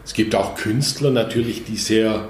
[0.05, 2.29] Es gibt auch Künstler natürlich, die sehr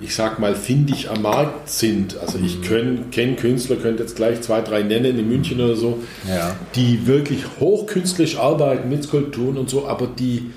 [0.00, 2.16] ich sag mal, findig am Markt sind.
[2.18, 3.10] Also ich mhm.
[3.10, 6.56] kenne Künstler, könnte jetzt gleich zwei, drei nennen in München oder so, ja.
[6.74, 10.50] die wirklich hochkünstlich arbeiten mit Skulpturen und so, aber die,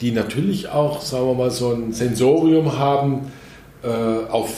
[0.00, 3.32] die natürlich auch, sagen wir mal, so ein Sensorium haben,
[3.82, 3.88] äh,
[4.30, 4.50] auf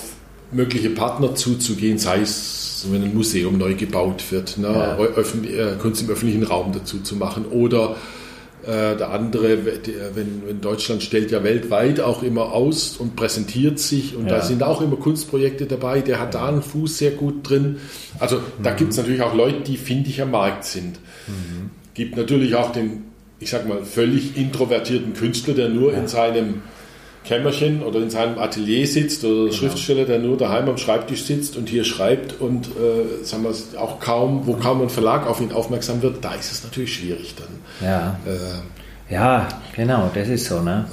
[0.50, 4.98] mögliche Partner zuzugehen, sei es, wenn ein Museum neu gebaut wird, ne, ja.
[4.98, 7.96] äh, Kunst im öffentlichen Raum dazu zu machen oder
[8.64, 14.26] der andere, wenn, wenn, Deutschland stellt ja weltweit auch immer aus und präsentiert sich und
[14.26, 14.36] ja.
[14.36, 17.78] da sind auch immer Kunstprojekte dabei, der hat da einen Fuß sehr gut drin.
[18.20, 18.76] Also da mhm.
[18.76, 21.00] gibt es natürlich auch Leute, die findig am Markt sind.
[21.26, 21.70] Mhm.
[21.94, 23.04] Gibt natürlich auch den,
[23.40, 25.98] ich sag mal, völlig introvertierten Künstler, der nur ja.
[25.98, 26.62] in seinem
[27.24, 29.52] Kämmerchen oder in seinem Atelier sitzt oder genau.
[29.52, 34.00] Schriftsteller, der nur daheim am Schreibtisch sitzt und hier schreibt und äh, sagen wir auch
[34.00, 37.88] kaum, wo kaum ein Verlag auf ihn aufmerksam wird, da ist es natürlich schwierig dann.
[37.88, 38.18] Ja.
[38.26, 38.81] Äh,
[39.12, 39.46] ja,
[39.76, 40.86] genau, das ist so, ne?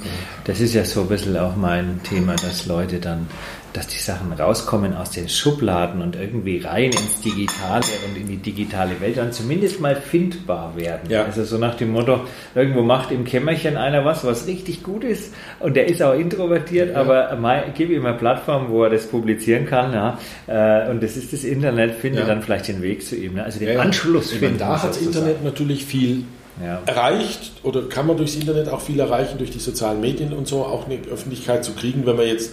[0.44, 3.26] Das ist ja so ein bisschen auch mein Thema, dass Leute dann
[3.72, 8.36] dass die Sachen rauskommen aus den Schubladen und irgendwie rein ins Digitale und in die
[8.36, 11.08] digitale Welt dann zumindest mal findbar werden.
[11.08, 11.24] Ja.
[11.24, 12.20] Also so nach dem Motto,
[12.54, 16.94] irgendwo macht im Kämmerchen einer was, was richtig gut ist und der ist auch introvertiert,
[16.94, 17.00] ja.
[17.00, 21.16] aber mal, gib ihm eine Plattform, wo er das publizieren kann ja, äh, und das
[21.16, 23.34] ist das Internet, findet dann vielleicht den Weg zu ihm.
[23.34, 23.44] Ne?
[23.44, 24.58] Also den Anschluss finden.
[24.58, 26.24] Da hat das Internet natürlich viel
[26.62, 26.82] ja.
[26.86, 30.64] erreicht oder kann man durchs Internet auch viel erreichen, durch die sozialen Medien und so,
[30.64, 32.52] auch eine Öffentlichkeit zu kriegen, wenn man jetzt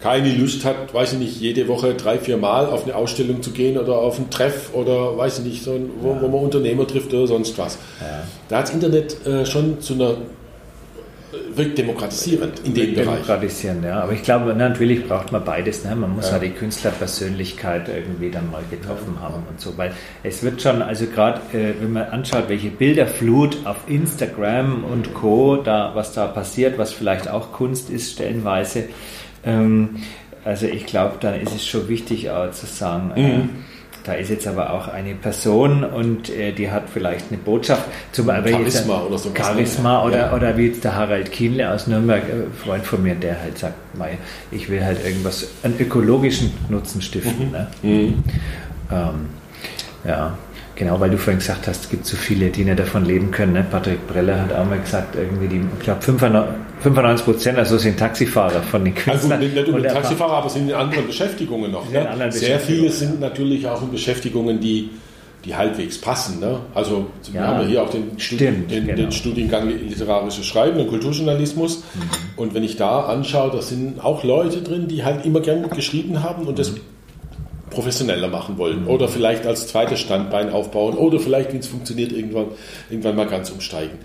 [0.00, 3.50] keine Lust hat, weiß ich nicht, jede Woche drei, vier Mal auf eine Ausstellung zu
[3.50, 6.22] gehen oder auf einen Treff oder weiß ich nicht, so ein, wo, ja.
[6.22, 7.78] wo, man Unternehmer trifft oder sonst was.
[8.00, 8.22] Ja.
[8.48, 10.14] Da hat das Internet äh, schon zu einer
[11.54, 13.06] wirkt demokratisierend in dem Bereich.
[13.06, 14.00] Demokratisierend, ja.
[14.00, 15.84] Aber ich glaube, natürlich braucht man beides.
[15.84, 15.94] Ne?
[15.94, 16.32] Man muss ja.
[16.32, 19.28] halt die Künstlerpersönlichkeit irgendwie dann mal getroffen ja.
[19.28, 19.76] haben und so.
[19.76, 25.14] Weil es wird schon, also gerade äh, wenn man anschaut, welche Bilderflut auf Instagram und
[25.14, 28.88] Co., da, was da passiert, was vielleicht auch Kunst ist, stellenweise,
[29.44, 29.96] ähm,
[30.44, 33.50] also ich glaube, da ist es schon wichtig auch zu sagen, äh, mhm.
[34.04, 38.26] Da ist jetzt aber auch eine Person und äh, die hat vielleicht eine Botschaft, zum
[38.26, 39.30] Beispiel Charisma oder so.
[39.34, 40.32] Charisma oder, ja.
[40.34, 43.74] oder wie jetzt der Harald Kienle aus Nürnberg, äh, Freund von mir, der halt sagt,
[44.50, 47.46] ich will halt irgendwas, einen ökologischen Nutzen stiften.
[47.46, 47.52] Mhm.
[47.52, 47.66] Ne?
[47.82, 48.24] Mhm.
[48.90, 49.28] Ähm,
[50.04, 50.38] ja,
[50.80, 53.52] Genau, weil du vorhin gesagt hast, es gibt so viele, die nicht davon leben können.
[53.52, 53.66] Ne?
[53.70, 58.62] Patrick Breller hat auch mal gesagt, irgendwie die, ich glaube 95 Prozent, also sind Taxifahrer
[58.62, 59.42] von den Künstlern.
[59.42, 61.90] Also nicht nur Taxifahrer, aber sind in anderen Beschäftigungen noch.
[61.90, 62.32] Ne?
[62.32, 64.88] Sehr viele sind natürlich auch in Beschäftigungen, die,
[65.44, 66.40] die halbwegs passen.
[66.40, 66.60] Ne?
[66.74, 68.96] Also wir ja, haben ja hier auch den, stimmt, den, genau.
[68.96, 71.80] den, Studiengang Literarisches Schreiben und Kulturjournalismus.
[71.80, 72.02] Mhm.
[72.36, 76.22] Und wenn ich da anschaue, da sind auch Leute drin, die halt immer gern geschrieben
[76.22, 76.80] haben und das mhm
[77.70, 82.46] professioneller machen wollen oder vielleicht als zweites Standbein aufbauen oder vielleicht, wenn es funktioniert, irgendwann,
[82.90, 83.98] irgendwann mal ganz umsteigen.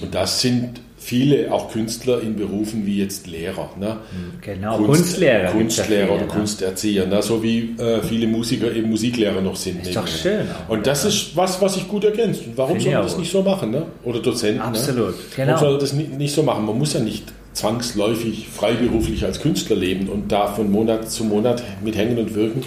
[0.00, 3.70] Und das sind viele auch Künstler in Berufen wie jetzt Lehrer.
[3.78, 3.96] Ne?
[4.40, 5.50] Genau, Kunst, Kunstlehrer.
[5.50, 6.28] Kunstlehrer oder ne?
[6.28, 7.22] Kunsterzieher, ne?
[7.22, 9.82] so wie äh, viele Musiker eben Musiklehrer noch sind.
[9.86, 10.46] Ist doch schön.
[10.48, 11.08] Auch, und das ja.
[11.08, 12.46] ist was, was sich gut ergänzt.
[12.46, 13.72] Und warum soll man das nicht so machen?
[13.72, 13.86] Ne?
[14.04, 14.58] Oder Dozenten.
[14.58, 14.64] Ne?
[14.64, 15.48] Absolut, genau.
[15.48, 16.64] Warum soll man das nicht, nicht so machen?
[16.64, 21.62] Man muss ja nicht zwangsläufig freiberuflich als Künstler leben und da von Monat zu Monat
[21.84, 22.62] mit Hängen und Wirken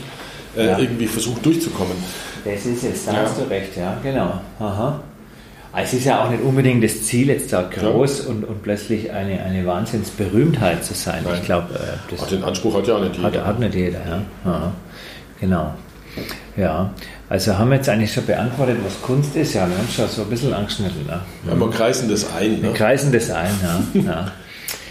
[0.57, 0.79] äh, ja.
[0.79, 1.95] irgendwie versucht durchzukommen.
[2.43, 3.19] Das ist es, da ja.
[3.19, 4.39] hast du recht, ja, genau.
[4.59, 5.01] Aha.
[5.77, 8.29] Es ist ja auch nicht unbedingt das Ziel, jetzt da groß ja.
[8.29, 11.23] und, und plötzlich eine, eine Wahnsinnsberühmtheit zu sein.
[11.25, 11.33] Nein.
[11.35, 13.27] Ich glaube, äh, den Anspruch hat ja auch nicht jeder.
[13.27, 14.21] Hat, hat nicht jeder, ja.
[14.45, 14.71] Aha.
[15.41, 15.73] Genau.
[16.55, 16.93] Ja,
[17.27, 19.53] also haben wir jetzt eigentlich schon beantwortet, was Kunst ist.
[19.53, 21.05] Ja, wir haben schon so ein bisschen angeschnitten.
[21.05, 21.19] Ne?
[21.45, 22.53] Ja, wir kreisen das ein.
[22.53, 22.63] Ne?
[22.63, 24.01] Wir kreisen das ein, ja.
[24.01, 24.31] ja.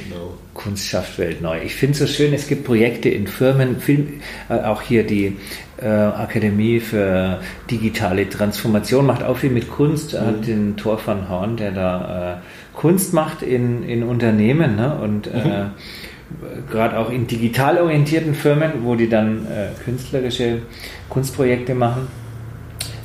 [0.03, 0.35] Genau.
[0.55, 1.61] Kunst schafft Welt neu.
[1.63, 5.37] Ich finde es so schön, es gibt Projekte in Firmen, Film, äh, auch hier die
[5.81, 10.27] äh, Akademie für digitale Transformation macht auch viel mit Kunst, mhm.
[10.27, 14.99] hat den Thor van Horn, der da äh, Kunst macht in, in Unternehmen ne?
[15.01, 15.71] und äh, mhm.
[16.71, 20.63] gerade auch in digital orientierten Firmen, wo die dann äh, künstlerische
[21.09, 22.09] Kunstprojekte machen,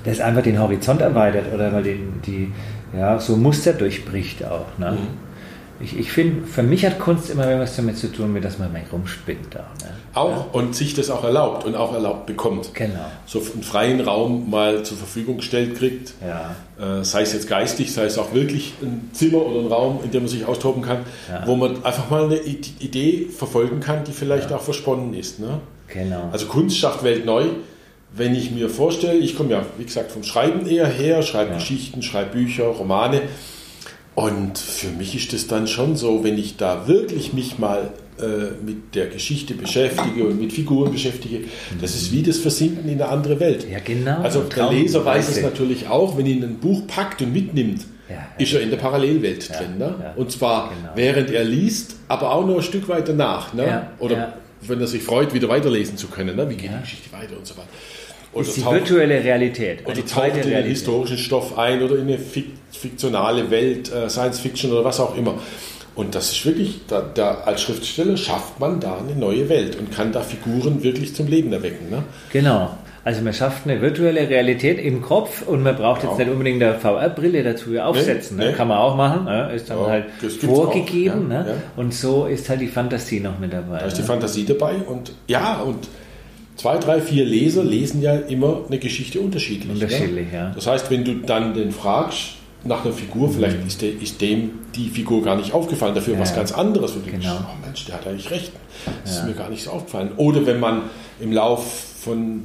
[0.05, 2.51] das einfach den Horizont erweitert oder weil die, die
[2.97, 4.77] ja, so Muster durchbricht auch.
[4.79, 4.91] Ne?
[4.91, 5.28] Mhm.
[5.81, 8.73] Ich, ich finde, für mich hat Kunst immer was damit zu tun, wie dass man
[8.73, 9.55] mal rumspinnt.
[9.55, 9.93] Da, ne?
[10.13, 10.45] Auch ja.
[10.51, 12.73] und sich das auch erlaubt und auch erlaubt bekommt.
[12.73, 13.05] Genau.
[13.25, 16.13] So einen freien Raum mal zur Verfügung gestellt kriegt.
[16.21, 16.55] Ja.
[16.99, 20.11] Äh, sei es jetzt geistig, sei es auch wirklich ein Zimmer oder ein Raum, in
[20.11, 21.43] dem man sich austoben kann, ja.
[21.45, 25.39] wo man einfach mal eine Idee verfolgen kann, die vielleicht auch versponnen ist.
[25.39, 25.59] Ne?
[25.87, 26.29] Genau.
[26.31, 27.45] Also Kunst schafft Welt neu.
[28.11, 32.01] Wenn ich mir vorstelle, ich komme ja, wie gesagt, vom Schreiben eher her, schreibe Geschichten,
[32.01, 33.21] schreibe Bücher, Romane
[34.19, 38.51] und für mich ist es dann schon so, wenn ich da wirklich mich mal äh,
[38.65, 41.45] mit der Geschichte beschäftige und mit Figuren beschäftige,
[41.79, 43.65] das ist wie das Versinken in eine andere Welt.
[43.71, 44.19] Ja, genau.
[44.19, 48.27] Also der Leser weiß es natürlich auch, wenn ihn ein Buch packt und mitnimmt, ja,
[48.37, 49.77] ist er in der Parallelwelt drin.
[49.77, 50.13] Ne?
[50.17, 50.91] Und zwar genau.
[50.95, 53.53] während er liest, aber auch noch ein Stück weit danach.
[53.53, 53.87] Ne?
[53.99, 56.35] Oder wenn er sich freut, wieder weiterlesen zu können.
[56.35, 56.49] Ne?
[56.49, 57.69] Wie geht die Geschichte weiter und so weiter.
[58.39, 59.85] Oder ist die virtuelle Realität.
[59.85, 62.17] Oder taucht in den historischen Stoff ein oder in eine
[62.71, 65.35] fiktionale Welt, äh, Science Fiction oder was auch immer.
[65.95, 69.91] Und das ist wirklich, da, da, als Schriftsteller schafft man da eine neue Welt und
[69.91, 71.89] kann da Figuren wirklich zum Leben erwecken.
[71.89, 72.03] Ne?
[72.31, 72.71] Genau.
[73.03, 76.25] Also man schafft eine virtuelle Realität im Kopf und man braucht jetzt ja.
[76.25, 78.37] nicht unbedingt eine VR-Brille dazu aufsetzen.
[78.37, 78.49] Nee, ne?
[78.51, 78.55] nee.
[78.55, 79.51] Kann man auch machen, ne?
[79.53, 80.05] ist dann ja, halt
[80.41, 81.31] vorgegeben.
[81.31, 81.55] Ja, ne?
[81.75, 83.79] Und so ist halt die Fantasie noch mit dabei.
[83.79, 84.07] Da ist die ne?
[84.07, 85.87] Fantasie dabei und ja, und
[86.59, 89.71] zwei, drei, vier Leser lesen ja immer eine Geschichte unterschiedlich.
[89.71, 90.49] Unterschiedlich, ja.
[90.49, 90.51] ja.
[90.53, 94.51] Das heißt, wenn du dann den fragst, nach einer Figur, vielleicht ist, der, ist, dem
[94.75, 96.91] die Figur gar nicht aufgefallen, dafür ja, was ganz anderes.
[96.91, 97.37] Und genau.
[97.37, 98.51] oh Mensch, der hat eigentlich recht.
[99.03, 99.21] Das ja.
[99.21, 100.11] ist mir gar nicht so aufgefallen.
[100.17, 100.81] Oder wenn man
[101.21, 101.63] im Lauf
[102.01, 102.43] von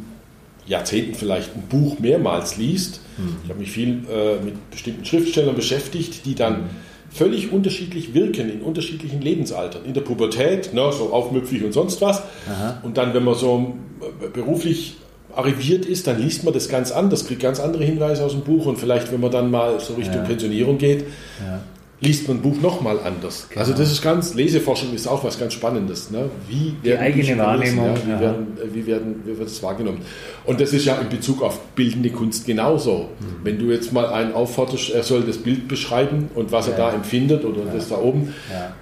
[0.66, 3.00] Jahrzehnten vielleicht ein Buch mehrmals liest.
[3.18, 3.37] Mhm.
[3.42, 6.70] Ich habe mich viel äh, mit bestimmten Schriftstellern beschäftigt, die dann mhm.
[7.14, 9.85] Völlig unterschiedlich wirken in unterschiedlichen Lebensaltern.
[9.85, 12.22] In der Pubertät, ne, so aufmüpfig und sonst was.
[12.50, 12.81] Aha.
[12.83, 14.96] Und dann, wenn man so äh, beruflich
[15.35, 18.66] arriviert ist, dann liest man das ganz anders, kriegt ganz andere Hinweise aus dem Buch
[18.66, 20.24] und vielleicht, wenn man dann mal so Richtung ja.
[20.24, 21.05] Pensionierung geht,
[21.40, 21.61] ja
[22.04, 23.46] liest man ein Buch nochmal anders.
[23.48, 23.60] Genau.
[23.60, 26.10] Also das ist ganz, Leseforschung ist auch was ganz Spannendes.
[26.10, 26.30] Ne?
[26.48, 27.86] Wie Die eigene Wahrnehmung.
[27.86, 27.94] ja?
[28.04, 30.02] Wie, werden, wie, werden, wie wird es wahrgenommen?
[30.44, 33.08] Und das ist ja in Bezug auf bildende Kunst genauso.
[33.18, 33.44] Mhm.
[33.44, 36.72] Wenn du jetzt mal einen aufforderst, er soll das Bild beschreiben und was ja.
[36.72, 38.34] er da empfindet oder das da oben,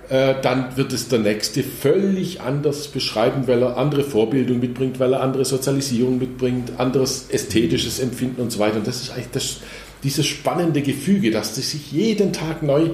[0.08, 5.12] äh, dann wird es der Nächste völlig anders beschreiben, weil er andere Vorbildung mitbringt, weil
[5.12, 8.76] er andere Sozialisierung mitbringt, anderes ästhetisches Empfinden und so weiter.
[8.76, 9.60] Und das ist eigentlich das
[10.02, 12.90] dieses spannende Gefüge, dass das sich jeden Tag neu,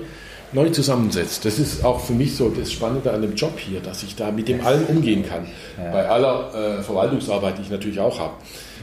[0.53, 1.45] neu zusammensetzt.
[1.45, 4.31] Das ist auch für mich so das Spannende an dem Job hier, dass ich da
[4.31, 5.47] mit dem allem umgehen kann.
[5.83, 5.91] Ja.
[5.91, 8.35] Bei aller äh, Verwaltungsarbeit, die ich natürlich auch habe.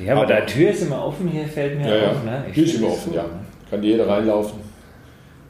[0.03, 2.23] Ja, aber, aber die Tür ist immer offen hier, fällt mir ja, auf.
[2.23, 2.45] Ne?
[2.53, 3.25] Tür ist immer offen, so, ja.
[3.69, 4.59] Kann jeder reinlaufen.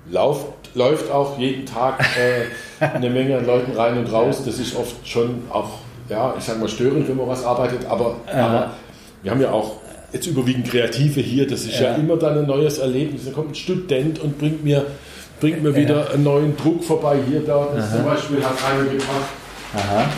[0.10, 4.44] Lauft, läuft auch jeden Tag äh, eine Menge an Leuten rein und raus.
[4.46, 8.18] Das ist oft schon auch, ja, ich sag mal, störend, wenn man was arbeitet, aber,
[8.32, 8.72] aber
[9.24, 9.78] wir haben ja auch
[10.16, 13.26] jetzt überwiegend Kreative hier, das ist ja, ja immer dann ein neues Erlebnis.
[13.26, 14.86] Da kommt ein Student und bringt mir,
[15.40, 17.18] bringt mir wieder einen neuen Druck vorbei.
[17.30, 19.30] Hier, da, das zum Beispiel hat einer gebracht.
[19.76, 20.10] Aha.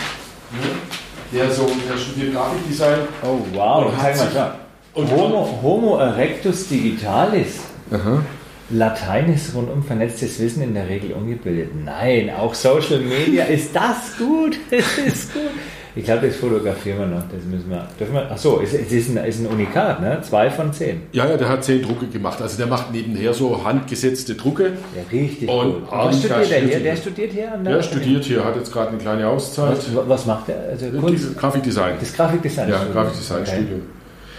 [1.33, 2.99] Der, so, der studiert Grafikdesign.
[3.23, 4.59] Oh, wow, zeig mal da.
[4.93, 7.59] Und Homo, Homo erectus digitalis.
[7.91, 8.23] Aha.
[8.69, 11.69] Latein ist rundum vernetztes Wissen in der Regel ungebildet.
[11.85, 14.57] Nein, auch Social Media ist das gut.
[14.69, 15.51] Das ist gut.
[15.97, 17.23] Ich glaube, das fotografieren wir noch.
[17.23, 17.87] Das müssen wir.
[17.99, 20.19] Dürfen wir achso, es, es ist, ein, ist ein Unikat, ne?
[20.21, 21.01] Zwei von zehn.
[21.11, 22.39] Ja, ja, der hat zehn Drucke gemacht.
[22.39, 24.73] Also der macht nebenher so handgesetzte Drucke.
[24.95, 25.49] Ja, richtig.
[25.49, 25.91] Und gut.
[25.91, 26.79] was studiert der hier?
[26.81, 29.77] Der studiert hier an der Der studiert hier, hat jetzt gerade eine kleine Auszeit.
[29.93, 30.69] Was, was macht er?
[30.69, 31.35] Also Kunst?
[31.35, 31.95] Grafikdesign.
[31.99, 32.69] Das Grafikdesign.
[32.69, 33.81] Ja, Grafikdesign-Studium.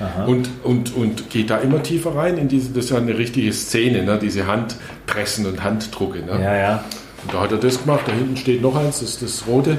[0.01, 0.31] Okay.
[0.31, 3.53] Und, und, und geht da immer tiefer rein in diese, das ist ja eine richtige
[3.53, 4.17] Szene, ne?
[4.23, 6.21] diese Handpressen und Handdrucke.
[6.21, 6.41] Ne?
[6.41, 6.85] Ja, ja.
[7.25, 9.79] Und da hat er das gemacht, da hinten steht noch eins, das ist das rote.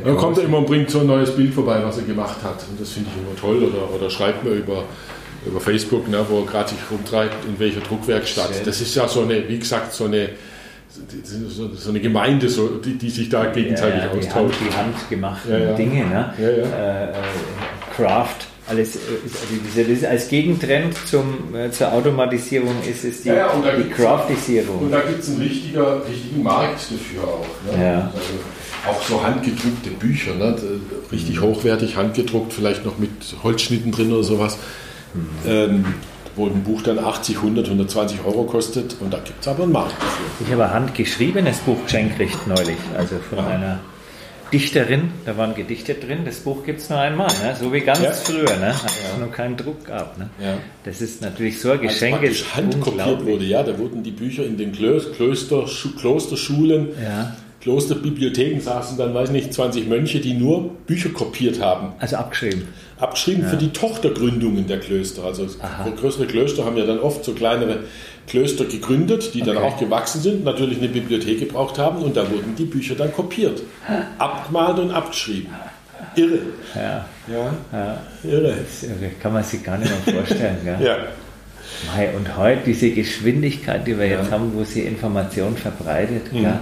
[0.00, 2.64] dann kommt er immer und bringt so ein neues Bild vorbei, was er gemacht hat.
[2.70, 3.62] Und das finde ich immer toll.
[3.62, 4.84] Oder, oder schreibt mir über,
[5.46, 8.66] über Facebook, ne, wo er gerade sich rumtreibt, in welcher Druckwerkstatt.
[8.66, 10.30] Das ist ja so eine, wie gesagt, so eine,
[11.76, 14.60] so eine Gemeinde, so, die, die sich da gegenseitig ja, ja, austauscht.
[14.60, 16.34] Die, Hand, die handgemachten ja, Dinge, ne?
[16.38, 17.12] Äh, äh,
[17.96, 23.76] Craft alles, also das als Gegentrend zum, äh, zur Automatisierung ist es die, ja, ja,
[23.76, 24.78] die Craftisierung.
[24.78, 27.46] Und da gibt es einen richtiger, richtigen Markt dafür auch.
[27.66, 27.84] Ne?
[27.84, 28.12] Ja.
[28.14, 28.34] Also,
[28.88, 30.56] auch so handgedruckte Bücher, ne?
[31.10, 31.44] richtig mhm.
[31.44, 33.10] hochwertig handgedruckt, vielleicht noch mit
[33.42, 34.58] Holzschnitten drin oder sowas.
[35.14, 35.28] Mhm.
[35.46, 35.84] Ähm,
[36.34, 39.72] wo ein Buch dann 80, 100, 120 Euro kostet und da gibt es aber einen
[39.72, 40.26] Markt dafür.
[40.40, 43.46] Ich habe ein handgeschriebenes Buch geschenkt neulich, also von ja.
[43.48, 43.80] einer
[44.52, 47.56] Dichterin, da waren Gedichte drin, das Buch gibt es nur einmal, ne?
[47.58, 48.12] so wie ganz ja.
[48.12, 48.68] früher, ne?
[48.68, 50.18] als es noch keinen Druck gab.
[50.18, 50.28] Ne?
[50.42, 50.58] Ja.
[50.84, 52.20] Das ist natürlich so ein Geschenk.
[52.20, 55.64] Als handkopiert wurde, ja, da wurden die Bücher in den Klöster,
[55.98, 57.34] Klosterschulen ja.
[57.62, 61.92] Klosterbibliotheken saßen dann, weiß nicht, 20 Mönche, die nur Bücher kopiert haben.
[62.00, 62.66] Also abgeschrieben.
[62.98, 63.48] Abgeschrieben ja.
[63.50, 65.22] für die Tochtergründungen der Klöster.
[65.22, 65.88] Also Aha.
[65.90, 67.84] größere Klöster haben ja dann oft so kleinere
[68.26, 69.54] Klöster gegründet, die okay.
[69.54, 73.12] dann auch gewachsen sind, natürlich eine Bibliothek gebraucht haben und da wurden die Bücher dann
[73.12, 73.62] kopiert.
[74.18, 75.52] Abgemalt und abgeschrieben.
[76.16, 76.40] Irre.
[76.74, 77.04] Ja.
[77.28, 77.54] Ja.
[77.72, 77.98] ja.
[78.24, 78.56] Irre.
[78.82, 79.10] irre.
[79.20, 80.58] Kann man sich gar nicht mehr vorstellen.
[80.82, 80.96] Ja.
[82.16, 86.58] Und heute diese Geschwindigkeit, die wir jetzt haben, wo sie Information verbreitet, mhm.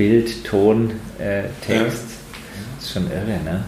[0.00, 2.06] Bild, Ton, äh, Text.
[2.08, 2.78] Ja.
[2.80, 3.64] ist schon irre, ne?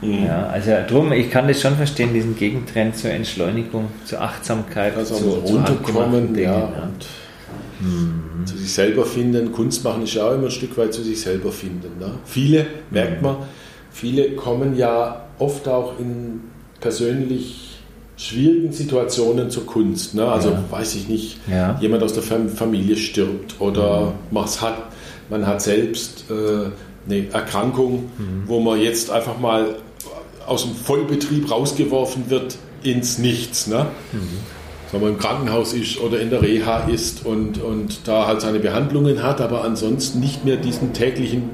[0.00, 0.24] Mhm.
[0.24, 5.16] Ja, also drum, ich kann das schon verstehen, diesen Gegentrend zur Entschleunigung, zur Achtsamkeit, also
[5.16, 8.46] zu, runterkommen, zu ja, und mhm.
[8.46, 9.50] zu sich selber finden.
[9.50, 11.98] Kunst machen ist ja auch immer ein Stück weit zu sich selber finden.
[11.98, 12.12] Ne?
[12.26, 13.26] Viele, merkt mhm.
[13.26, 13.36] man,
[13.90, 16.42] viele kommen ja oft auch in
[16.80, 17.80] persönlich
[18.16, 20.14] schwierigen Situationen zur Kunst.
[20.14, 20.24] Ne?
[20.28, 20.62] Also ja.
[20.70, 21.76] weiß ich nicht, ja.
[21.80, 24.38] jemand aus der Familie stirbt oder mhm.
[24.38, 24.95] hat
[25.28, 26.70] man hat selbst äh,
[27.06, 28.42] eine Erkrankung, mhm.
[28.46, 29.76] wo man jetzt einfach mal
[30.46, 33.66] aus dem Vollbetrieb rausgeworfen wird ins Nichts.
[33.66, 33.86] Ne?
[34.12, 34.18] Mhm.
[34.92, 38.60] Wenn man im Krankenhaus ist oder in der Reha ist und, und da halt seine
[38.60, 41.50] Behandlungen hat, aber ansonsten nicht mehr diesen täglichen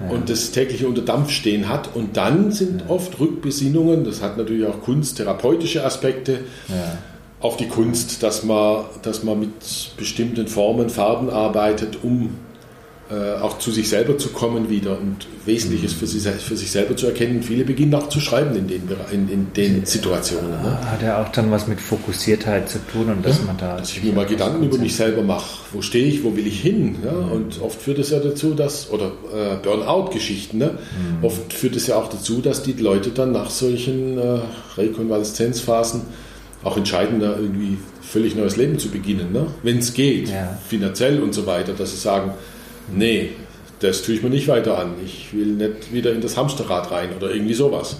[0.00, 0.14] ja.
[0.14, 1.94] und das tägliche unter Dampf stehen hat.
[1.96, 2.90] Und dann sind ja.
[2.90, 6.98] oft Rückbesinnungen, das hat natürlich auch kunsttherapeutische Aspekte, ja.
[7.40, 12.36] auf die Kunst, dass man, dass man mit bestimmten Formen, Farben arbeitet, um
[13.14, 17.06] auch zu sich selber zu kommen wieder und Wesentliches für, sie, für sich selber zu
[17.06, 17.42] erkennen.
[17.42, 20.50] Viele beginnen auch zu schreiben in den, in, in den Situationen.
[20.50, 20.78] Ne?
[20.90, 23.78] Hat ja auch dann was mit Fokussiertheit zu tun und dass ja, man da.
[23.78, 25.60] Dass ich mir mal Gedanken über mich selber mache.
[25.72, 26.96] Wo stehe ich, wo will ich hin?
[27.02, 27.12] Ja?
[27.12, 27.32] Mhm.
[27.32, 30.72] Und oft führt es ja dazu, dass, oder äh, Burnout-Geschichten, ne?
[30.72, 31.24] Mhm.
[31.24, 34.40] oft führt es ja auch dazu, dass die Leute dann nach solchen äh,
[34.76, 36.02] Rekonvaleszenzphasen
[36.62, 39.46] auch entscheiden, da irgendwie völlig neues Leben zu beginnen, ne?
[39.62, 40.58] wenn es geht, ja.
[40.66, 42.32] finanziell und so weiter, dass sie sagen,
[42.94, 43.30] nee,
[43.80, 44.94] das tue ich mir nicht weiter an.
[45.04, 47.98] Ich will nicht wieder in das Hamsterrad rein oder irgendwie sowas.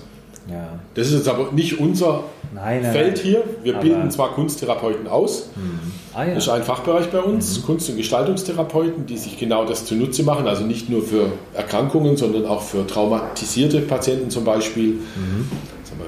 [0.51, 0.79] Ja.
[0.95, 2.25] Das ist jetzt aber nicht unser
[2.55, 3.45] nein, nein, Feld hier.
[3.63, 5.51] Wir aber bilden zwar Kunsttherapeuten aus.
[5.55, 5.79] Hm.
[6.15, 6.35] Ah, ja.
[6.35, 7.63] Das ist ein Fachbereich bei uns, mhm.
[7.65, 10.49] Kunst- und Gestaltungstherapeuten, die sich genau das zunutze machen.
[10.49, 14.95] Also nicht nur für Erkrankungen, sondern auch für traumatisierte Patienten zum Beispiel.
[14.95, 15.51] Mhm.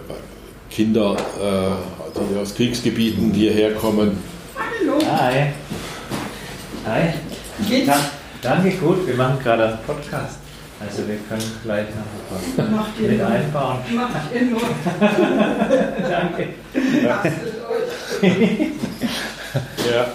[0.08, 0.16] Wir,
[0.70, 4.18] Kinder, äh, die aus Kriegsgebieten hierher kommen.
[4.56, 4.98] Hallo.
[5.06, 5.52] Hi.
[6.86, 7.14] Hi.
[7.68, 7.90] Geht's?
[8.42, 9.06] Danke, gut.
[9.06, 10.38] Wir machen gerade einen Podcast.
[10.80, 13.78] Also wir können gleich noch was Macht mit einbauen.
[13.94, 14.60] Macht ihr nur.
[16.10, 16.48] Danke.
[17.02, 17.22] Ja.
[19.92, 20.06] ja.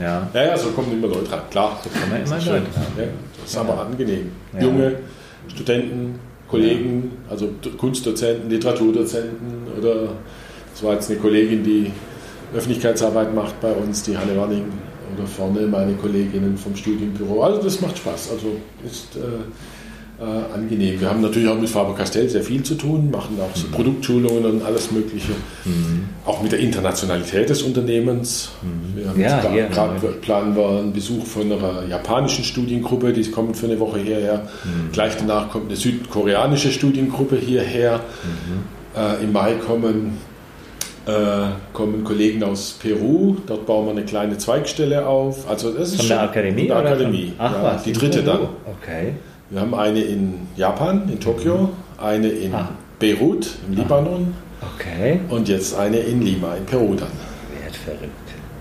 [0.00, 0.28] Ja.
[0.32, 1.40] ja, ja, so kommen immer Leute rein.
[1.50, 2.66] Klar, so kommen immer Leute rein.
[2.96, 3.04] Ja,
[3.38, 3.60] das ist ja.
[3.60, 4.32] aber angenehm.
[4.54, 4.60] Ja.
[4.60, 4.96] Junge
[5.48, 10.10] Studenten, Kollegen, also Kunstdozenten, Literaturdozenten oder
[10.72, 11.92] das war jetzt eine Kollegin, die
[12.54, 14.66] Öffentlichkeitsarbeit macht bei uns, die Hanne Wanning,
[15.16, 17.42] oder vorne meine Kolleginnen vom Studienbüro.
[17.42, 19.20] Also das macht Spaß, also ist äh,
[20.20, 21.00] äh, angenehm.
[21.00, 23.72] Wir haben natürlich auch mit Faber-Castell sehr viel zu tun, machen auch so mhm.
[23.72, 25.32] Produktschulungen und alles Mögliche.
[25.64, 26.10] Mhm.
[26.26, 28.50] Auch mit der Internationalität des Unternehmens.
[28.60, 28.96] Mhm.
[28.96, 30.12] Wir haben ja, ja, gerade ja.
[30.20, 34.48] planen wir einen Besuch von einer japanischen Studiengruppe, die kommt für eine Woche hierher.
[34.64, 34.92] Mhm.
[34.92, 38.00] Gleich danach kommt eine südkoreanische Studiengruppe hierher.
[38.22, 39.00] Mhm.
[39.00, 40.18] Äh, Im Mai kommen
[41.72, 45.48] kommen Kollegen aus Peru, dort bauen wir eine kleine Zweigstelle auf.
[45.48, 46.68] Also das ist von der Akademie?
[46.68, 47.32] Von der Akademie.
[47.38, 48.40] Ach ja, was, die dritte dann.
[48.80, 49.14] Okay.
[49.50, 52.68] Wir haben eine in Japan, in Tokio, eine in ah.
[52.98, 53.82] Beirut, im ah.
[53.82, 54.34] Libanon.
[54.74, 55.20] Okay.
[55.28, 57.08] Und jetzt eine in Lima, in Peru dann.
[57.62, 58.10] Wird verrückt.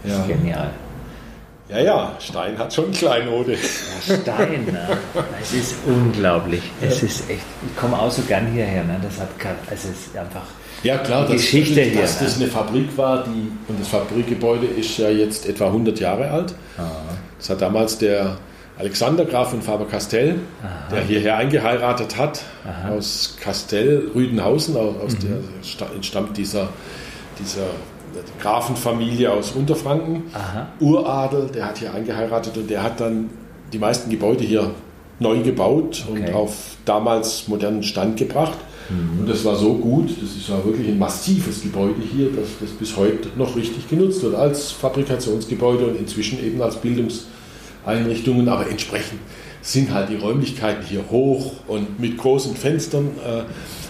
[0.03, 0.25] Ja.
[0.25, 0.69] Genial.
[1.69, 3.53] Ja, ja, Stein hat schon Kleinode.
[3.53, 4.97] Ja, Stein, ne?
[5.39, 6.63] es ist unglaublich.
[6.81, 8.83] Es ist echt, ich komme auch so gern hierher.
[8.83, 8.99] Ne?
[9.03, 9.29] Das hat,
[9.69, 10.41] also es ist einfach
[10.83, 14.97] ja, klar, dass, Geschichte hier, dass das eine Fabrik war, die, und das Fabrikgebäude ist
[14.97, 16.53] ja jetzt etwa 100 Jahre alt.
[16.77, 16.89] Aha.
[17.37, 18.37] Das hat damals der
[18.79, 20.35] Alexander Graf von Faber-Castell,
[20.89, 22.95] der hierher eingeheiratet hat, Aha.
[22.95, 25.19] aus Castell, Rüdenhausen, aus mhm.
[25.79, 26.69] der entstammt dieser,
[27.37, 27.67] dieser
[28.39, 30.67] Grafenfamilie aus Unterfranken, Aha.
[30.79, 33.29] Uradel, der hat hier eingeheiratet und der hat dann
[33.73, 34.71] die meisten Gebäude hier
[35.19, 36.27] neu gebaut okay.
[36.27, 38.57] und auf damals modernen Stand gebracht.
[38.89, 39.21] Mhm.
[39.21, 42.71] Und das war so gut, das ist ja wirklich ein massives Gebäude hier, dass das
[42.71, 49.19] bis heute noch richtig genutzt wird als Fabrikationsgebäude und inzwischen eben als Bildungseinrichtungen, aber entsprechend
[49.61, 53.43] sind halt die Räumlichkeiten hier hoch und mit großen Fenstern, äh,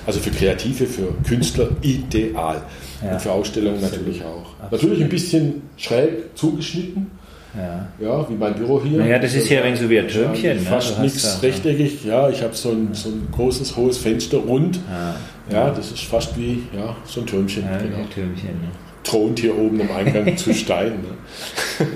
[0.06, 2.64] also für Kreative, für Künstler ideal.
[3.04, 3.14] Ja.
[3.14, 4.54] Und für Ausstellungen natürlich auch.
[4.60, 4.72] Absolut.
[4.72, 7.12] Natürlich ein bisschen schräg zugeschnitten,
[7.56, 7.88] ja.
[8.00, 9.00] ja, wie mein Büro hier.
[9.00, 10.58] Naja, das ist hier ein so wie ein Türmchen.
[10.58, 10.64] Ne?
[10.64, 11.06] Fast ne?
[11.06, 12.06] nichts rechteckig.
[12.06, 14.80] Ja, ich habe so ein, so ein großes, hohes Fenster rund.
[15.50, 17.64] Ja, ja das ist fast wie ja, so ein Türmchen.
[17.64, 17.98] Ja, genau.
[17.98, 18.70] ein Türmchen ne?
[19.04, 20.92] Thront hier oben am Eingang zu Stein.
[21.02, 21.88] Ne?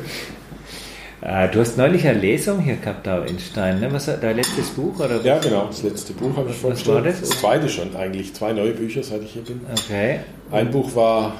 [1.26, 3.90] Ah, du hast neulich eine Lesung hier gehabt da in Stein, ne?
[3.94, 5.00] Was dein letztes Buch?
[5.00, 7.06] Oder ja, genau, das letzte Buch habe ich vorgestellt.
[7.06, 7.22] Das?
[7.22, 9.62] Das zweite schon eigentlich, zwei neue Bücher, seit ich hier bin.
[9.72, 10.20] Okay.
[10.52, 11.34] Ein Buch war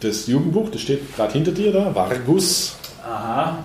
[0.00, 3.64] das Jugendbuch, das steht gerade hinter dir da, Vargus, Aha.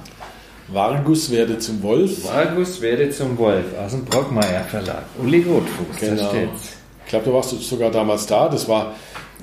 [0.70, 2.24] Vargus werde zum Wolf.
[2.26, 5.04] Vargus werde zum Wolf aus dem Brockmeier Verlag.
[5.22, 6.16] Uli Rotfuß, genau.
[6.16, 6.78] da steht's.
[7.06, 8.48] Ich glaube, du warst sogar damals da.
[8.48, 8.96] Das war,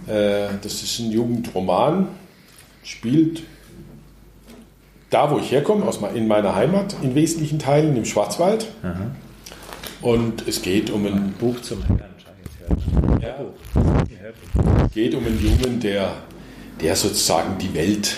[0.07, 2.09] äh, das ist ein Jugendroman,
[2.83, 3.43] spielt
[5.11, 8.69] da, wo ich herkomme, aus, in meiner Heimat, in wesentlichen Teilen im Schwarzwald.
[8.83, 9.11] Aha.
[10.01, 12.01] Und es geht um ein, Buch zum Hören.
[13.21, 13.37] Ja,
[14.95, 16.13] geht um einen Jungen, der,
[16.83, 18.17] der sozusagen die Welt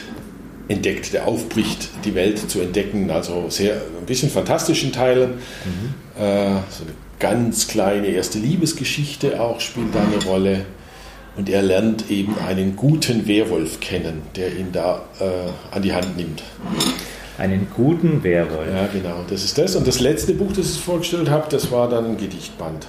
[0.68, 3.10] entdeckt, der aufbricht, die Welt zu entdecken.
[3.10, 5.34] Also sehr ein bisschen fantastischen Teilen.
[5.64, 6.22] Mhm.
[6.22, 10.64] Äh, so eine ganz kleine erste Liebesgeschichte auch spielt da eine Rolle.
[11.36, 16.16] Und er lernt eben einen guten Werwolf kennen, der ihn da äh, an die Hand
[16.16, 16.42] nimmt.
[17.38, 18.68] Einen guten Werwolf.
[18.68, 19.74] Ja, genau, das ist das.
[19.74, 22.86] Und das letzte Buch, das ich vorgestellt habe, das war dann ein Gedichtband.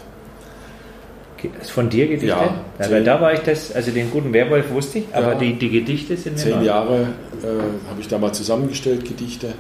[1.63, 2.27] Von dir Gedichte?
[2.27, 5.39] Ja, ja weil da war ich das, also den guten Werwolf wusste ich, aber ja,
[5.39, 6.65] die, die Gedichte sind Zehn neu.
[6.65, 7.01] Jahre
[7.41, 9.54] äh, habe ich da mal zusammengestellt, Gedichte.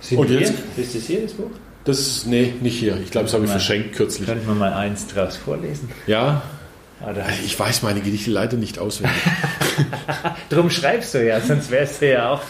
[0.00, 1.50] Sind Und jetzt, ist das hier das Buch?
[1.84, 2.98] Das ist, nee, nicht hier.
[3.02, 4.26] Ich glaube, das habe ich verschenkt kürzlich.
[4.26, 5.90] Könnten wir mal eins draus vorlesen?
[6.06, 6.42] Ja.
[7.02, 7.26] Oder?
[7.44, 9.16] Ich weiß meine Gedichte leider nicht auswendig.
[10.48, 12.40] Drum schreibst du ja, sonst wärst du ja auch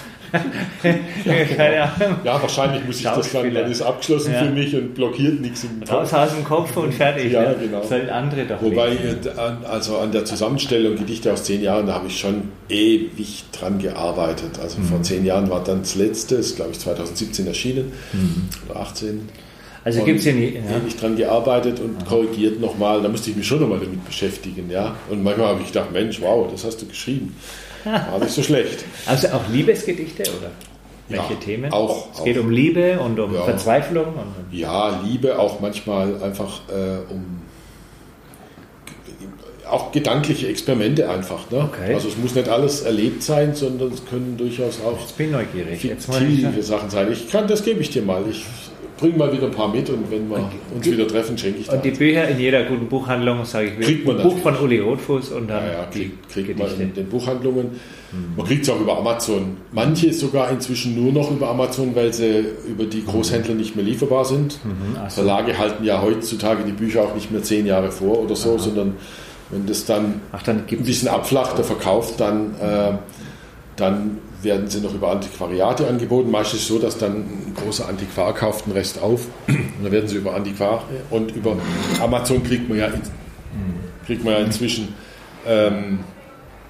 [1.57, 2.17] Keine Ahnung.
[2.25, 4.45] Ja, wahrscheinlich muss ich das dann, dann ist abgeschlossen ja.
[4.45, 5.93] für mich und blockiert nichts im Kopf.
[5.93, 7.33] Raus aus dem Kopf und fertig.
[7.33, 7.57] ja, ne?
[7.61, 7.83] genau.
[7.83, 9.21] Sollen andere doch Wobei, lesen.
[9.25, 13.79] Äh, also an der Zusammenstellung Gedichte aus zehn Jahren, da habe ich schon ewig dran
[13.79, 14.59] gearbeitet.
[14.61, 14.85] Also mhm.
[14.85, 18.49] vor zehn Jahren war dann das letzte, ist glaube ich 2017 erschienen mhm.
[18.69, 19.29] oder 18.
[19.85, 20.55] Also gibt es ja nie.
[20.55, 20.79] Ja.
[20.79, 22.05] Ewig dran gearbeitet und Aha.
[22.09, 23.03] korrigiert nochmal.
[23.03, 24.71] Da musste ich mich schon nochmal damit beschäftigen.
[24.71, 24.97] ja.
[25.11, 27.37] Und manchmal habe ich gedacht, Mensch, wow, das hast du geschrieben.
[27.85, 28.85] War nicht so schlecht.
[29.07, 30.51] Also auch Liebesgedichte oder?
[31.09, 31.71] Welche ja, Themen?
[31.71, 34.07] Auch, es geht um Liebe und um ja, Verzweiflung.
[34.07, 37.43] Und ja, Liebe auch manchmal einfach äh, um
[39.71, 41.51] auch gedankliche Experimente einfach.
[41.51, 41.59] Ne?
[41.59, 41.95] Okay.
[41.95, 45.81] Also es muss nicht alles erlebt sein, sondern es können durchaus auch Jetzt bin neugierig.
[45.81, 47.11] fiktive Sachen sein.
[47.11, 48.23] Ich kann, das gebe ich dir mal.
[48.31, 48.45] Ich
[48.99, 51.67] bring mal wieder ein paar mit und wenn wir und uns wieder treffen, schenke ich
[51.67, 51.75] dir.
[51.75, 55.31] Und die Bücher in jeder guten Buchhandlung, sage ich, kriegt man Buch von Uli Rotfuß
[55.33, 57.67] und dann ja, ja, kriegt, kriegt man in den Buchhandlungen.
[58.13, 58.37] Mhm.
[58.37, 59.57] Man kriegt es auch über Amazon.
[59.73, 64.25] Manche sogar inzwischen nur noch über Amazon, weil sie über die Großhändler nicht mehr lieferbar
[64.25, 64.65] sind.
[64.65, 65.23] Mhm, so.
[65.23, 68.59] Verlage halten ja heutzutage die Bücher auch nicht mehr zehn Jahre vor oder so, Aha.
[68.59, 68.95] sondern
[69.51, 72.93] wenn das dann, Ach, dann ein bisschen abflacht, der Verkauf, dann, äh,
[73.77, 76.31] dann werden sie noch über Antiquariate angeboten.
[76.31, 79.27] Meistens ist es so, dass dann ein großer Antiquar kauft den Rest auf.
[79.49, 81.57] Und dann werden sie über Antiquar und über
[82.01, 82.89] Amazon kriegt man ja,
[84.07, 84.95] kriegt man ja inzwischen
[85.47, 86.01] ähm,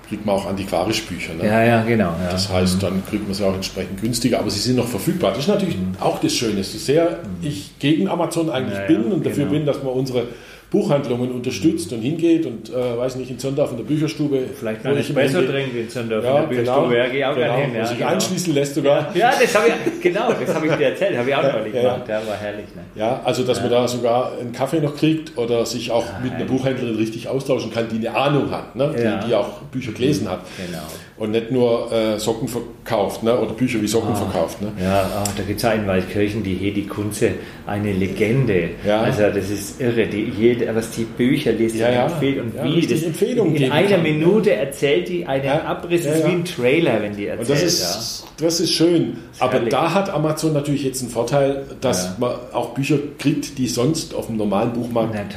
[0.08, 1.34] kriegt man auch antiquarische Bücher.
[1.34, 1.46] Ne?
[1.46, 2.14] Ja, ja, genau.
[2.22, 2.30] Ja.
[2.30, 5.30] Das heißt, dann kriegt man sie auch entsprechend günstiger, aber sie sind noch verfügbar.
[5.30, 5.96] Das ist natürlich mhm.
[6.00, 9.52] auch das Schöne, so sehr ich gegen Amazon eigentlich ja, bin und dafür genau.
[9.56, 10.26] bin, dass man unsere
[10.74, 14.40] Buchhandlungen unterstützt und hingeht und, äh, weiß nicht, in Zondorf in der Bücherstube.
[14.58, 16.88] Vielleicht mal nicht besser trinkt in Zondorf ja, in der Bücherstube.
[16.88, 17.74] Genau, ja, gehe auch genau, hin.
[17.76, 18.10] Ja, sich genau.
[18.10, 19.14] anschließen lässt sogar.
[19.14, 21.72] Ja, das habe ich, genau, das habe ich dir erzählt, habe ich auch ja, neulich
[21.72, 22.08] gemacht.
[22.08, 22.66] Ja, war herrlich.
[22.74, 22.82] Ne?
[22.96, 26.44] Ja, also, dass man da sogar einen Kaffee noch kriegt oder sich auch mit einer
[26.44, 28.92] Buchhändlerin richtig austauschen kann, die eine Ahnung hat, ne?
[28.98, 30.40] die, die auch Bücher gelesen hat.
[30.56, 30.82] Genau.
[31.16, 33.38] Und nicht nur äh, Socken verkauft ne?
[33.38, 34.60] oder Bücher wie Socken oh, verkauft.
[34.60, 34.72] Ne?
[34.82, 37.30] Ja, oh, da gibt es auch in Waldkirchen die Hedi Kunze,
[37.66, 38.70] eine Legende.
[38.84, 39.02] Ja.
[39.02, 42.06] Also das ist irre, die, jede, was die Bücher liest, ja, ja.
[42.06, 42.86] empfiehlt und ja, wie.
[42.86, 44.02] Das Empfehlungen in einer kann.
[44.02, 47.48] Minute erzählt die einen Abriss, das ist wie ein Trailer, wenn die erzählt.
[47.48, 49.16] Und das ist, das ist schön.
[49.28, 49.70] Das ist Aber herrlich.
[49.70, 54.26] da hat Amazon natürlich jetzt einen Vorteil, dass man auch Bücher kriegt, die sonst auf
[54.26, 55.32] dem normalen Buchmarkt hat,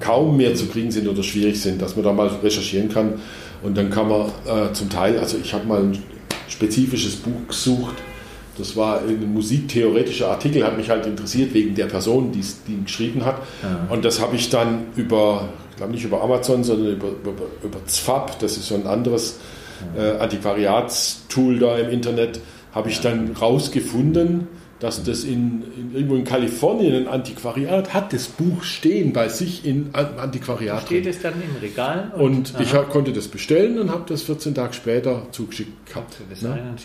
[0.00, 3.14] kaum mehr zu kriegen sind oder schwierig sind, dass man da mal recherchieren kann
[3.62, 5.98] und dann kann man äh, zum Teil, also ich habe mal ein
[6.48, 7.96] spezifisches Buch gesucht,
[8.58, 13.24] das war ein musiktheoretischer Artikel, hat mich halt interessiert wegen der Person, die, ihn geschrieben
[13.24, 13.36] hat.
[13.62, 13.86] Ja.
[13.88, 17.32] Und das habe ich dann über, ich glaube nicht über Amazon, sondern über, über,
[17.62, 19.38] über ZFAP, das ist so ein anderes
[19.96, 22.40] äh, Antiquariatstool da im Internet,
[22.72, 24.48] habe ich dann rausgefunden,
[24.80, 29.64] dass das in, in, irgendwo in Kalifornien ein Antiquariat hat, das Buch stehen bei sich
[29.64, 30.82] in Antiquariat.
[30.82, 32.12] Steht es dann im Regal?
[32.16, 36.16] Und, und ich konnte das bestellen und habe das 14 Tage später zugeschickt gehabt.
[36.40, 36.76] Ne?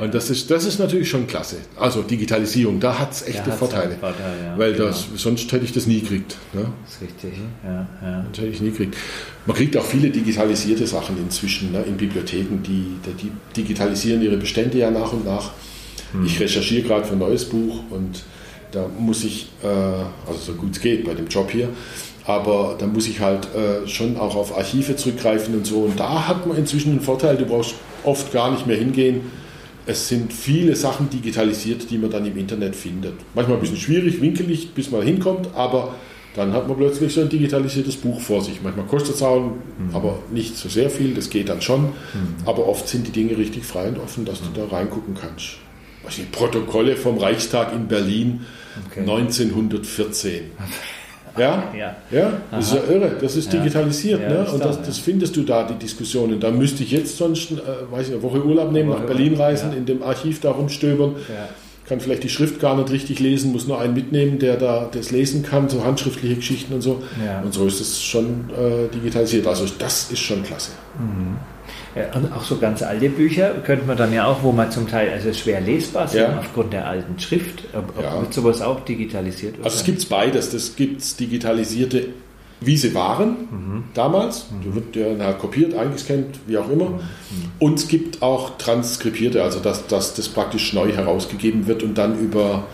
[0.00, 1.58] Und das ist, das ist natürlich schon klasse.
[1.78, 3.96] Also Digitalisierung, da hat es echte Vorteile.
[3.96, 4.58] Vorteil, ja.
[4.58, 5.16] Weil das, genau.
[5.16, 6.36] sonst hätte ich das nie gekriegt.
[6.52, 6.66] Ne?
[6.84, 7.86] Das ist richtig, ja.
[8.02, 8.26] ja.
[8.30, 8.96] Das hätte ich nie gekriegt.
[9.46, 14.76] Man kriegt auch viele digitalisierte Sachen inzwischen ne, in Bibliotheken, die, die digitalisieren ihre Bestände
[14.76, 15.52] ja nach und nach.
[16.12, 16.24] Hm.
[16.24, 18.22] Ich recherchiere gerade für ein neues Buch und
[18.72, 21.68] da muss ich, äh, also so gut es geht bei dem Job hier,
[22.26, 25.80] aber da muss ich halt äh, schon auch auf Archive zurückgreifen und so.
[25.80, 29.22] Und da hat man inzwischen einen Vorteil, du brauchst oft gar nicht mehr hingehen.
[29.86, 33.14] Es sind viele Sachen digitalisiert, die man dann im Internet findet.
[33.34, 35.94] Manchmal ein bisschen schwierig, winkelig, bis man hinkommt, aber
[36.36, 38.60] dann hat man plötzlich so ein digitalisiertes Buch vor sich.
[38.62, 39.94] Manchmal kostet es auch, mhm.
[39.94, 41.84] aber nicht so sehr viel, das geht dann schon.
[41.84, 41.90] Mhm.
[42.44, 44.52] Aber oft sind die Dinge richtig frei und offen, dass mhm.
[44.52, 45.56] du da reingucken kannst
[46.16, 48.46] die Protokolle vom Reichstag in Berlin
[48.90, 49.00] okay.
[49.00, 50.42] 1914.
[51.36, 52.78] Ja, ja, ja das Aha.
[52.80, 53.12] ist ja irre.
[53.20, 54.50] Das ist digitalisiert, ja, ne?
[54.50, 56.40] Und das, das, findest du da, die Diskussionen.
[56.40, 57.54] Da müsste ich jetzt sonst, äh,
[57.90, 61.14] weiß ich, eine Woche Urlaub nehmen, Woche nach Berlin reisen, in dem Archiv da rumstöbern.
[61.86, 65.10] Kann vielleicht die Schrift gar nicht richtig lesen, muss nur einen mitnehmen, der da das
[65.10, 67.02] lesen kann, so handschriftliche Geschichten und so.
[67.44, 69.46] Und so ist es schon äh, digitalisiert.
[69.46, 70.72] Also das ist schon klasse.
[70.98, 71.36] Mhm.
[72.14, 75.10] Und auch so ganz alte Bücher könnte man dann ja auch, wo man zum Teil
[75.10, 76.38] also schwer lesbar sind ja.
[76.38, 78.20] aufgrund der alten Schrift, ob, ob ja.
[78.20, 79.64] wird sowas auch digitalisiert wird.
[79.64, 80.50] Also es gibt beides.
[80.50, 82.08] Das gibt digitalisierte,
[82.60, 83.84] wie sie waren mhm.
[83.94, 84.46] damals.
[84.50, 84.74] Mhm.
[84.74, 86.90] wird ja kopiert, eingescannt, wie auch immer.
[86.90, 87.00] Mhm.
[87.58, 92.18] Und es gibt auch transkribierte, also dass, dass das praktisch neu herausgegeben wird und dann
[92.18, 92.64] über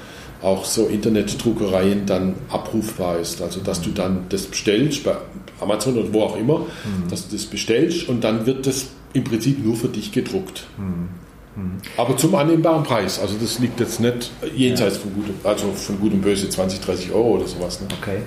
[0.42, 3.40] auch so Internetdruckereien dann abrufbar ist.
[3.40, 5.16] Also dass du dann das bestellst bei
[5.60, 7.08] Amazon oder wo auch immer, mhm.
[7.08, 10.66] dass du das bestellst und dann wird das im Prinzip nur für dich gedruckt.
[10.76, 11.08] Mhm.
[11.56, 11.78] Mhm.
[11.96, 13.18] Aber zum annehmbaren Preis.
[13.20, 15.02] Also das liegt jetzt nicht jenseits ja.
[15.02, 17.80] von, gut, also von gut und böse 20, 30 Euro oder sowas.
[17.80, 17.86] Ne?
[18.00, 18.18] Okay.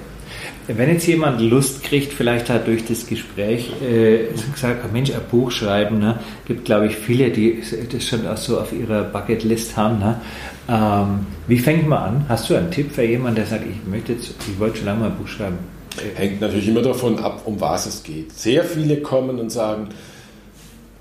[0.68, 5.52] Wenn jetzt jemand Lust kriegt, vielleicht hat durch das Gespräch äh, gesagt, Mensch, ein Buch
[5.52, 6.20] schreiben, ne?
[6.46, 10.00] gibt glaube ich viele, die das schon auch so auf ihrer Bucketlist haben.
[10.00, 10.20] Ne?
[10.70, 12.26] Ähm, wie fängt man an?
[12.28, 15.00] Hast du einen Tipp für jemanden, der sagt, ich möchte jetzt, ich wollte schon lange
[15.02, 15.58] mal ein Buch schreiben?
[16.16, 18.34] Hängt natürlich immer davon ab, um was es geht.
[18.34, 19.90] Sehr viele kommen und sagen,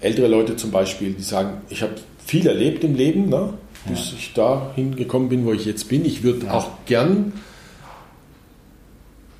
[0.01, 1.95] ältere Leute zum Beispiel, die sagen, ich habe
[2.25, 3.55] viel erlebt im Leben, ne?
[3.89, 4.17] bis ja.
[4.19, 6.05] ich dahin gekommen bin, wo ich jetzt bin.
[6.05, 6.53] Ich würde ja.
[6.53, 7.33] auch gern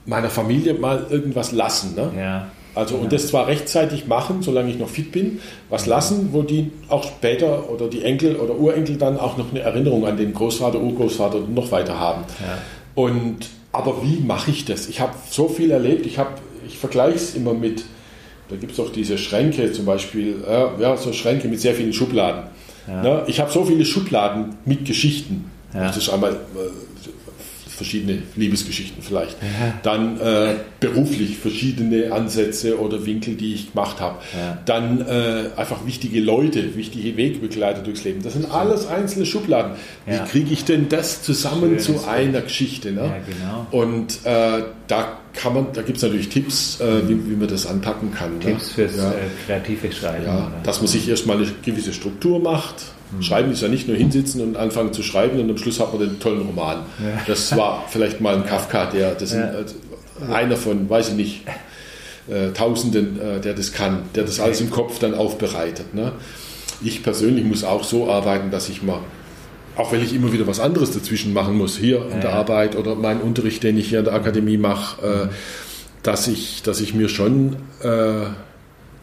[0.05, 1.95] meiner Familie mal irgendwas lassen.
[1.97, 2.13] Ne?
[2.17, 2.51] Ja.
[2.77, 5.41] Also, und das zwar rechtzeitig machen, solange ich noch fit bin,
[5.71, 9.61] was lassen, wo die auch später oder die Enkel oder Urenkel dann auch noch eine
[9.61, 12.25] Erinnerung an den Großvater, Urgroßvater noch weiter haben.
[12.95, 14.89] Und, aber wie mache ich das?
[14.89, 16.19] Ich habe so viel erlebt, ich,
[16.67, 17.85] ich vergleiche es immer mit,
[18.49, 21.93] da gibt es auch diese Schränke zum Beispiel, äh, ja, so Schränke mit sehr vielen
[21.93, 22.45] Schubladen.
[22.87, 23.03] Ja.
[23.03, 23.23] Ne?
[23.27, 25.51] Ich habe so viele Schubladen mit Geschichten.
[25.75, 25.87] Ja.
[25.87, 26.37] Das ist einmal äh,
[27.77, 29.37] verschiedene Liebesgeschichten vielleicht.
[29.43, 29.75] Ja.
[29.83, 34.19] Dann äh, beruflich verschiedene Ansätze oder Winkel, die ich gemacht habe.
[34.65, 38.23] Dann äh, einfach wichtige Leute, wichtige Wegbegleiter durchs Leben.
[38.23, 39.73] Das sind alles einzelne Schubladen.
[40.07, 42.93] Wie kriege ich denn das zusammen Schön, zu einer Geschichte?
[42.93, 43.13] Ne?
[43.29, 43.67] Genau.
[43.71, 47.67] Und äh, da kann man, da gibt es natürlich Tipps, äh, wie, wie, man das
[47.67, 48.39] anpacken kann.
[48.39, 48.45] Ne?
[48.45, 48.89] Tipps ne?
[48.89, 48.93] fürs
[49.47, 50.27] kreative Schreiben.
[50.63, 53.23] dass man sich erstmal eine gewisse Struktur macht Mhm.
[53.23, 56.01] Schreiben ist ja nicht nur hinsitzen und anfangen zu schreiben und am Schluss hat man
[56.01, 56.79] den tollen Roman.
[56.99, 57.23] Ja.
[57.27, 59.45] Das war vielleicht mal ein Kafka, der, das ja.
[59.45, 59.77] ist
[60.31, 61.43] einer von, weiß ich nicht,
[62.29, 65.95] äh, Tausenden, äh, der das kann, der das alles im Kopf dann aufbereitet.
[65.95, 66.13] Ne?
[66.83, 69.01] Ich persönlich muss auch so arbeiten, dass ich mal,
[69.77, 72.95] auch wenn ich immer wieder was anderes dazwischen machen muss, hier in der Arbeit oder
[72.95, 75.29] meinen Unterricht, den ich hier an der Akademie mache, äh,
[76.03, 78.27] dass, ich, dass ich mir schon äh,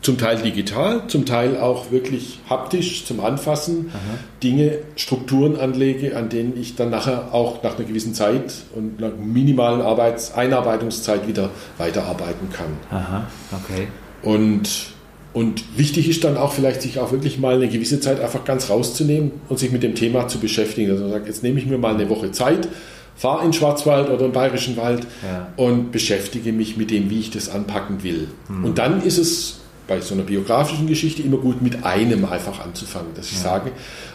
[0.03, 4.19] zum Teil digital, zum Teil auch wirklich haptisch zum Anfassen, Aha.
[4.43, 9.13] Dinge, Strukturen anlege, an denen ich dann nachher auch nach einer gewissen Zeit und einer
[9.13, 12.77] minimalen Arbeits Einarbeitungszeit wieder weiterarbeiten kann.
[12.91, 13.87] Aha, okay.
[14.21, 14.92] Und,
[15.33, 18.69] und wichtig ist dann auch vielleicht, sich auch wirklich mal eine gewisse Zeit einfach ganz
[18.69, 20.91] rauszunehmen und sich mit dem Thema zu beschäftigen.
[20.91, 22.67] Also man sagt, jetzt nehme ich mir mal eine Woche Zeit,
[23.15, 25.47] fahre in Schwarzwald oder im Bayerischen Wald ja.
[25.57, 28.27] und beschäftige mich mit dem, wie ich das anpacken will.
[28.47, 28.63] Hm.
[28.63, 33.13] Und dann ist es bei so einer biografischen Geschichte immer gut mit einem einfach anzufangen,
[33.15, 33.43] dass ich ja.
[33.43, 33.71] sage,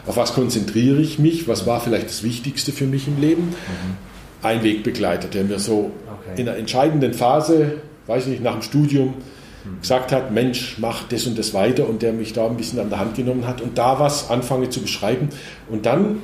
[0.06, 3.42] auf was konzentriere ich mich, was war vielleicht das Wichtigste für mich im Leben.
[3.42, 3.96] Mhm.
[4.40, 6.40] Ein Wegbegleiter, der mir so okay.
[6.40, 7.72] in einer entscheidenden Phase,
[8.06, 9.37] weiß ich nicht, nach dem Studium mhm.
[9.80, 12.90] Gesagt hat, Mensch, mach das und das weiter und der mich da ein bisschen an
[12.90, 15.28] der Hand genommen hat und da was anfange zu beschreiben.
[15.68, 16.22] Und dann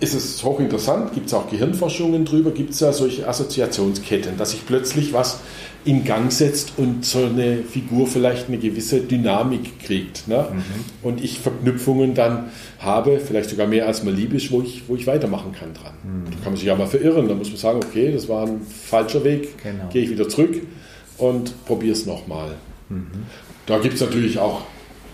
[0.00, 4.64] ist es hochinteressant, gibt es auch Gehirnforschungen drüber, gibt es ja solche Assoziationsketten, dass ich
[4.64, 5.40] plötzlich was
[5.84, 10.28] in Gang setzt und so eine Figur vielleicht eine gewisse Dynamik kriegt.
[10.28, 10.46] Ne?
[10.52, 10.62] Mhm.
[11.02, 15.06] Und ich Verknüpfungen dann habe, vielleicht sogar mehr als mal liebisch, wo ich, wo ich
[15.06, 15.94] weitermachen kann dran.
[16.04, 16.24] Mhm.
[16.26, 18.60] Da kann man sich ja mal verirren, da muss man sagen, okay, das war ein
[18.60, 19.88] falscher Weg, genau.
[19.90, 20.60] gehe ich wieder zurück
[21.18, 22.54] und probiere es nochmal.
[22.88, 23.06] Mhm.
[23.66, 24.62] Da gibt es natürlich auch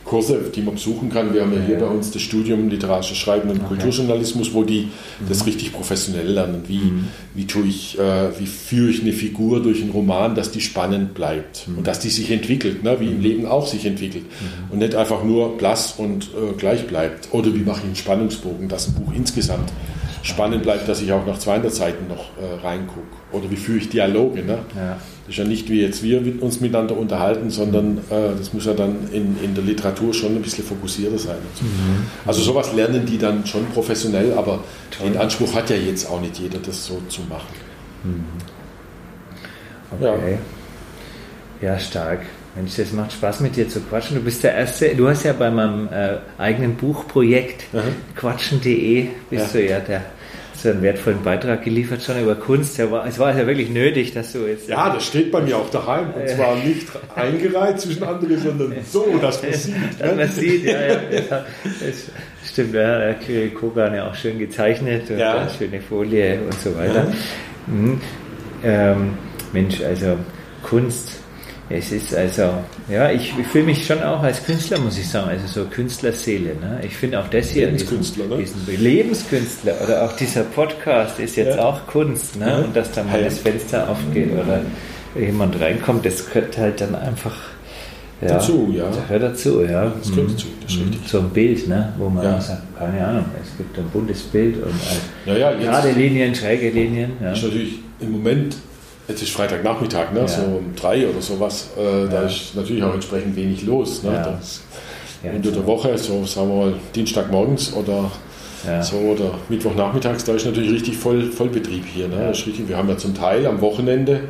[0.05, 1.33] Kurse, die man besuchen kann.
[1.33, 3.69] Wir haben ja hier bei uns das Studium Literarisches Schreiben und okay.
[3.69, 5.29] Kulturjournalismus, wo die mhm.
[5.29, 6.63] das richtig professionell lernen.
[6.67, 7.09] Wie, mhm.
[7.35, 11.15] wie, tue ich, äh, wie führe ich eine Figur durch einen Roman, dass die spannend
[11.15, 11.79] bleibt mhm.
[11.79, 13.01] und dass die sich entwickelt, ne?
[13.01, 13.23] wie im mhm.
[13.23, 14.25] Leben auch sich entwickelt.
[14.25, 14.73] Mhm.
[14.73, 17.29] Und nicht einfach nur blass und äh, gleich bleibt.
[17.33, 19.73] Oder wie mache ich einen Spannungsbogen, dass ein Buch insgesamt
[20.23, 23.03] spannend bleibt, dass ich auch nach 200 Seiten noch äh, reingucke.
[23.33, 24.43] Oder wie führe ich Dialoge.
[24.43, 24.59] Ne?
[24.77, 24.99] Ja.
[25.27, 28.75] Das ist ja nicht wie jetzt wir uns miteinander unterhalten, sondern äh, das muss ja
[28.75, 31.37] dann in, in der Literatur schon ein bisschen fokussierter sein.
[31.61, 32.07] Mhm.
[32.27, 35.11] Also sowas lernen die dann schon professionell, aber Toll.
[35.11, 37.49] den Anspruch hat ja jetzt auch nicht jeder, das so zu machen.
[38.03, 38.25] Mhm.
[39.99, 40.39] Okay.
[41.63, 41.73] Ja.
[41.73, 42.21] ja, stark.
[42.55, 44.17] Mensch, das macht Spaß mit dir zu quatschen.
[44.17, 47.81] Du bist der Erste, du hast ja bei meinem äh, eigenen Buchprojekt mhm.
[48.15, 49.61] quatschen.de bist ja.
[49.61, 50.03] du ja der
[50.65, 52.79] so einen wertvollen Beitrag geliefert schon über Kunst.
[52.79, 54.67] Ja, war, es war ja wirklich nötig, dass du jetzt.
[54.69, 56.13] Ja, das steht bei mir auch daheim.
[56.15, 59.75] Und zwar nicht eingereiht zwischen anderen, sondern so, dass man sieht.
[59.99, 60.17] Dass ne?
[60.17, 60.97] man sieht, ja, ja.
[61.29, 63.13] Das stimmt, ja.
[63.13, 65.47] Der Kogan ja auch schön gezeichnet und ja.
[65.51, 67.05] schöne Folie und so weiter.
[67.05, 67.13] Ja.
[67.67, 68.01] Mhm.
[68.65, 69.19] Ähm,
[69.53, 70.17] Mensch, also
[70.63, 71.24] Kunst
[71.71, 72.51] es ist also,
[72.91, 76.57] ja, ich, ich fühle mich schon auch als Künstler, muss ich sagen, also so Künstlerseele.
[76.57, 76.81] Ne?
[76.85, 81.57] Ich finde auch das hier, Lebenskünstler, diesen, diesen Lebenskünstler oder auch dieser Podcast ist jetzt
[81.57, 81.65] ja.
[81.65, 82.37] auch Kunst.
[82.37, 82.47] Ne?
[82.47, 82.57] Ja.
[82.59, 84.61] Und dass da mal das Fenster aufgeht oder
[85.19, 87.37] jemand reinkommt, das gehört halt dann einfach
[88.21, 88.85] ja, dazu, ja.
[88.87, 89.87] Das gehört dazu, ja.
[89.87, 90.89] Das gehört dazu, das ist mhm.
[90.91, 91.11] richtig.
[91.11, 91.93] So ein Bild, ne?
[91.97, 92.41] wo man ja.
[92.43, 94.73] sagt, keine Ahnung, es gibt ein buntes Bild und
[95.27, 97.13] halt ja, gerade Linien, schräge Linien.
[97.23, 97.33] Ja.
[97.33, 98.57] Ist natürlich im Moment
[99.07, 100.21] Jetzt ist Freitagnachmittag, ne?
[100.21, 100.29] Ja.
[100.29, 101.69] so um drei oder sowas.
[101.79, 102.07] Äh, ja.
[102.07, 104.03] Da ist natürlich auch entsprechend wenig los.
[104.03, 104.13] Ne?
[104.13, 104.23] Ja.
[104.23, 104.63] Das,
[105.23, 108.11] unter der Woche, so sagen wir mal Dienstagmorgens oder
[108.81, 112.09] so oder Mittwochnachmittags, da ist natürlich richtig voll Vollbetrieb hier.
[112.09, 112.31] Ne?
[112.31, 112.67] Ist richtig.
[112.67, 114.21] Wir haben ja zum Teil am Wochenende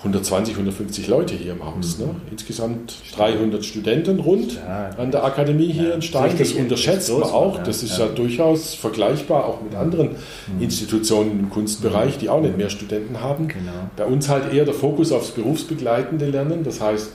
[0.00, 1.98] 120, 150 Leute hier im Haus.
[1.98, 2.06] Mhm.
[2.06, 2.14] Ne?
[2.30, 4.90] Insgesamt 300 Studenten rund ja.
[4.96, 5.94] an der Akademie hier ja.
[5.94, 6.34] in Stein.
[6.38, 7.58] Das unterschätzt man auch.
[7.58, 7.64] Ja.
[7.64, 8.06] Das ist ja.
[8.06, 10.10] durchaus vergleichbar auch mit anderen
[10.56, 10.62] mhm.
[10.62, 13.48] Institutionen im Kunstbereich, die auch nicht mehr Studenten haben.
[13.48, 13.72] Genau.
[13.96, 16.64] Bei uns halt eher der Fokus aufs berufsbegleitende Lernen.
[16.64, 17.10] Das heißt,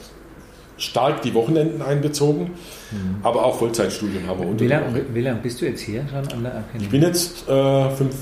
[0.78, 2.52] stark die Wochenenden einbezogen,
[2.92, 3.16] mhm.
[3.24, 4.66] aber auch Vollzeitstudium haben wir unter
[5.14, 6.84] wie lange bist du jetzt hier schon an der Akademie?
[6.84, 8.16] Ich bin jetzt äh, fünf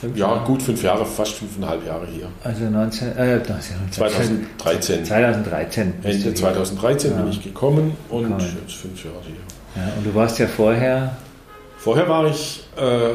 [0.00, 0.44] Fünf ja, Jahre?
[0.44, 2.28] gut fünf Jahre, fast fünfeinhalb Jahre hier.
[2.42, 3.42] Also 19, äh,
[3.90, 5.04] 2013.
[5.04, 5.94] 2013.
[6.02, 7.16] Ende 2013 ja.
[7.18, 8.56] bin ich gekommen und gekommen.
[8.62, 9.82] jetzt fünf Jahre hier.
[9.82, 11.16] Ja, und du warst ja vorher?
[11.78, 13.10] Vorher war ich äh,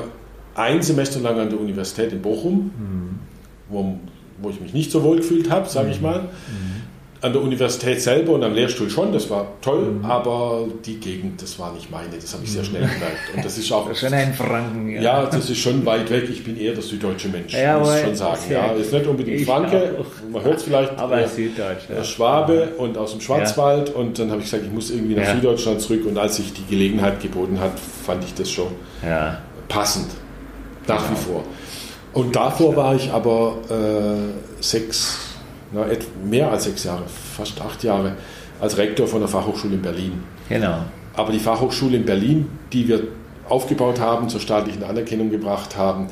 [0.55, 3.19] ein Semester lang an der Universität in Bochum, mhm.
[3.67, 3.99] wo,
[4.41, 5.93] wo ich mich nicht so wohl gefühlt habe, sage mhm.
[5.93, 6.21] ich mal.
[6.21, 6.78] Mhm
[7.21, 10.05] an der Universität selber und am Lehrstuhl schon, das war toll, mhm.
[10.05, 12.91] aber die Gegend, das war nicht meine, das habe ich sehr schnell mhm.
[12.91, 13.17] gemerkt.
[13.35, 13.93] Und das ist auch.
[13.95, 15.01] schon ein Franken, ja.
[15.01, 16.29] Ja, das ist schon weit weg.
[16.29, 18.39] Ich bin eher der süddeutsche Mensch, ja, muss ich schon sagen.
[18.49, 20.31] Ja, ist nicht unbedingt Franke, auch.
[20.31, 20.97] man hört es vielleicht.
[20.97, 21.89] Aber äh, Süddeutsch.
[21.89, 22.03] Ja.
[22.03, 23.93] Schwabe und aus dem Schwarzwald.
[23.93, 26.05] Und dann habe ich gesagt, ich muss irgendwie nach Süddeutschland zurück.
[26.05, 28.71] Und als sich die Gelegenheit geboten hat, fand ich das schon
[29.67, 30.07] passend.
[30.87, 31.11] Nach genau.
[31.11, 31.43] wie vor.
[32.13, 35.28] Und davor war ich aber äh, sechs
[35.71, 35.85] na,
[36.27, 38.13] mehr als sechs Jahre, fast acht Jahre,
[38.59, 40.23] als Rektor von der Fachhochschule in Berlin.
[40.49, 40.79] Genau.
[41.13, 43.03] Aber die Fachhochschule in Berlin, die wir
[43.47, 46.07] aufgebaut haben, zur staatlichen Anerkennung gebracht haben,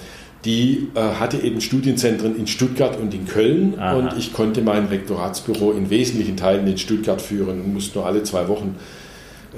[0.46, 3.96] die äh, hatte eben Studienzentren in Stuttgart und in Köln Aha.
[3.96, 8.24] und ich konnte mein Rektoratsbüro in wesentlichen Teilen in Stuttgart führen und musste nur alle
[8.24, 8.76] zwei Wochen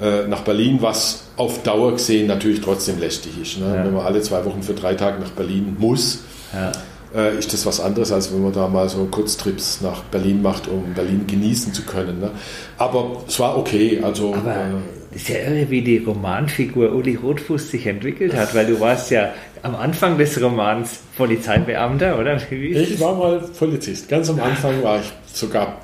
[0.00, 3.58] äh, nach Berlin, was auf Dauer gesehen natürlich trotzdem lästig ist.
[3.58, 3.66] Ne?
[3.66, 3.84] Ja.
[3.84, 6.20] Wenn man alle zwei Wochen für drei Tage nach Berlin muss,
[6.52, 6.72] ja
[7.14, 10.68] äh, ist das was anderes, als wenn man da mal so Kurztrips nach Berlin macht,
[10.68, 12.20] um Berlin genießen zu können.
[12.20, 12.30] Ne?
[12.78, 14.00] Aber es war okay.
[14.02, 18.66] Also, Aber äh, ist ja irre, wie die Romanfigur Uli Rotfuß sich entwickelt hat, weil
[18.66, 19.30] du warst ja
[19.62, 22.38] am Anfang des Romans Polizeibeamter, oder?
[22.50, 24.08] ich war mal Polizist.
[24.08, 25.78] Ganz am Anfang war ich sogar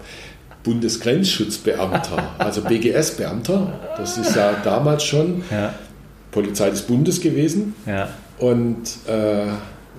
[0.62, 3.80] Bundesgrenzschutzbeamter, also BGS-Beamter.
[3.96, 5.74] Das ist ja damals schon ja.
[6.30, 7.74] Polizei des Bundes gewesen.
[7.86, 8.08] Ja.
[8.38, 9.46] Und äh,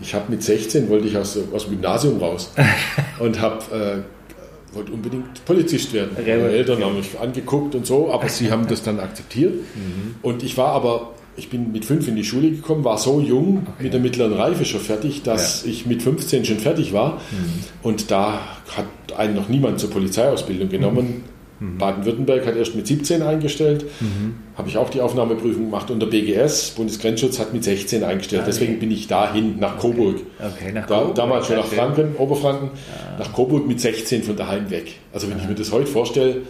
[0.01, 2.51] ich habe mit 16 wollte ich aus, aus dem Gymnasium raus
[3.19, 6.11] und habe äh, wollte unbedingt Polizist werden.
[6.15, 9.53] Meine Eltern haben mich angeguckt und so, aber sie haben das dann akzeptiert.
[9.53, 10.15] Mhm.
[10.21, 13.65] Und ich war aber, ich bin mit fünf in die Schule gekommen, war so jung
[13.65, 13.83] okay.
[13.83, 15.71] mit der mittleren Reife schon fertig, dass ja.
[15.71, 17.15] ich mit 15 schon fertig war.
[17.15, 17.63] Mhm.
[17.81, 18.41] Und da
[18.75, 21.07] hat einen noch niemand zur Polizeiausbildung genommen.
[21.07, 21.36] Mhm.
[21.59, 21.77] Mhm.
[21.77, 24.35] Baden-Württemberg hat erst mit 17 eingestellt, mhm.
[24.55, 28.41] habe ich auch die Aufnahmeprüfung gemacht und der BGS, Bundesgrenzschutz, hat mit 16 eingestellt.
[28.41, 28.51] Ah, okay.
[28.53, 29.77] Deswegen bin ich dahin, nach.
[29.77, 30.17] Coburg.
[30.39, 31.15] Okay, nach da, Coburg.
[31.15, 33.19] Damals schon nach Franken, Oberfranken, ja.
[33.19, 34.95] nach Coburg mit 16 von daheim weg.
[35.13, 35.43] Also wenn ja.
[35.43, 36.41] ich mir das heute vorstelle,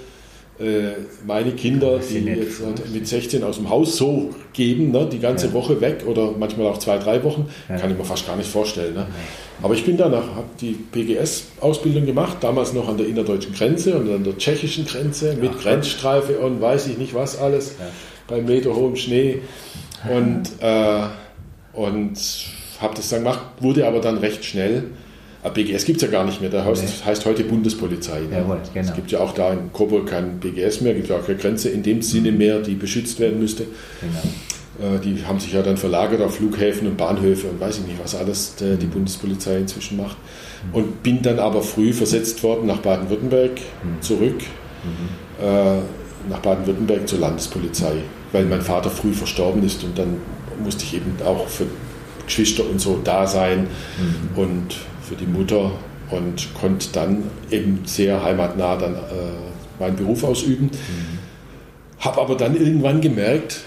[1.26, 5.54] meine Kinder, die jetzt mit 16 aus dem Haus so geben, ne, die ganze ja.
[5.54, 8.96] Woche weg oder manchmal auch zwei, drei Wochen, kann ich mir fast gar nicht vorstellen.
[8.96, 9.06] Ne?
[9.62, 14.12] Aber ich bin danach, habe die PGS-Ausbildung gemacht, damals noch an der innerdeutschen Grenze und
[14.12, 15.60] an der tschechischen Grenze mit ja.
[15.60, 17.86] Grenzstreife und weiß ich nicht was alles, ja.
[18.28, 19.42] bei meterhohem Schnee.
[20.10, 21.04] Und, äh,
[21.74, 22.20] und
[22.80, 24.86] habe das dann gemacht, wurde aber dann recht schnell.
[25.50, 27.06] BGS gibt es ja gar nicht mehr, der heißt, nee.
[27.06, 28.22] heißt heute Bundespolizei.
[28.22, 28.38] Ne?
[28.38, 28.88] Jawohl, genau.
[28.88, 31.70] Es gibt ja auch da in Coburg kein BGS mehr, gibt ja auch keine Grenze
[31.70, 33.66] in dem Sinne mehr, die beschützt werden müsste.
[34.02, 34.96] Genau.
[34.96, 38.04] Äh, die haben sich ja dann verlagert auf Flughäfen und Bahnhöfe und weiß ich nicht,
[38.04, 38.90] was alles die mhm.
[38.90, 40.18] Bundespolizei inzwischen macht.
[40.72, 40.76] Mhm.
[40.76, 44.02] Und bin dann aber früh versetzt worden nach Baden-Württemberg mhm.
[44.02, 44.42] zurück,
[45.42, 47.94] äh, nach Baden-Württemberg zur Landespolizei,
[48.32, 50.18] weil mein Vater früh verstorben ist und dann
[50.64, 51.66] musste ich eben auch für
[52.26, 53.68] Geschwister und so da sein
[54.36, 54.76] und
[55.08, 55.72] für die Mutter
[56.10, 59.00] und konnte dann eben sehr heimatnah dann äh,
[59.80, 60.66] meinen Beruf ausüben.
[60.66, 61.20] Mhm.
[62.00, 63.62] Habe aber dann irgendwann gemerkt,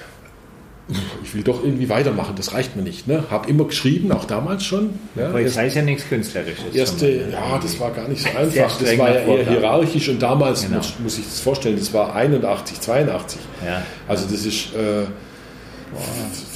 [1.23, 3.07] ich will doch irgendwie weitermachen, das reicht mir nicht.
[3.07, 3.25] Ne?
[3.31, 4.91] Habe immer geschrieben, auch damals schon.
[5.15, 6.75] Ja, Aber das heißt ja nichts Künstlerisches.
[6.75, 8.79] Erste, ja, das war gar nicht so einfach.
[8.79, 10.79] Das war ja eher hierarchisch und damals, genau.
[10.79, 13.41] muss, muss, ich das vorstellen, das war 81, 82.
[13.65, 13.83] Ja.
[14.09, 15.05] Also das ist äh,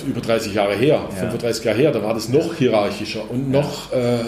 [0.07, 1.16] über 30 Jahre her, ja.
[1.16, 4.18] 35 Jahre her, da war das noch hierarchischer und noch, äh,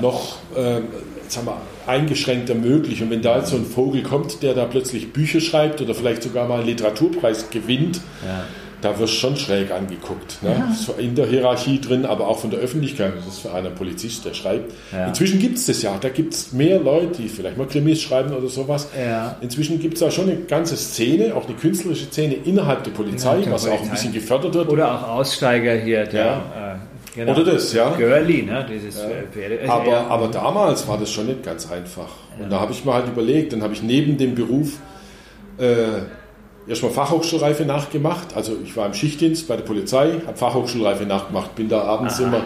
[0.00, 0.80] noch äh,
[1.28, 3.02] sagen wir, eingeschränkter möglich.
[3.02, 6.22] Und wenn da jetzt so ein Vogel kommt, der da plötzlich Bücher schreibt oder vielleicht
[6.22, 8.44] sogar mal einen Literaturpreis gewinnt, ja
[8.84, 10.42] da wirst du schon schräg angeguckt.
[10.42, 10.50] Ne?
[10.50, 10.74] Ja.
[10.74, 13.14] So in der Hierarchie drin, aber auch von der Öffentlichkeit.
[13.16, 14.72] Das ist für einen Polizist, der schreibt.
[14.92, 15.06] Ja.
[15.06, 15.96] Inzwischen gibt es das ja.
[15.98, 18.88] Da gibt es mehr Leute, die vielleicht mal Krimis schreiben oder sowas.
[18.98, 19.36] Ja.
[19.40, 23.40] Inzwischen gibt es da schon eine ganze Szene, auch eine künstlerische Szene innerhalb der Polizei,
[23.40, 23.80] der was Polizei.
[23.80, 24.68] auch ein bisschen gefördert wird.
[24.68, 26.04] Oder auch Aussteiger hier.
[26.04, 27.32] Der, äh, Genau.
[27.32, 27.90] Oder das, ja.
[27.90, 28.66] Girly, ne?
[28.68, 29.08] Dieses ja.
[29.30, 29.60] Pferde.
[29.60, 30.06] Also aber, ja.
[30.08, 32.08] aber damals war das schon nicht ganz einfach.
[32.38, 34.80] Und da habe ich mir halt überlegt, dann habe ich neben dem Beruf
[35.58, 36.02] äh,
[36.66, 38.36] erstmal Fachhochschulreife nachgemacht.
[38.36, 42.26] Also ich war im Schichtdienst bei der Polizei, habe Fachhochschulreife nachgemacht, bin da abends Aha.
[42.26, 42.42] immer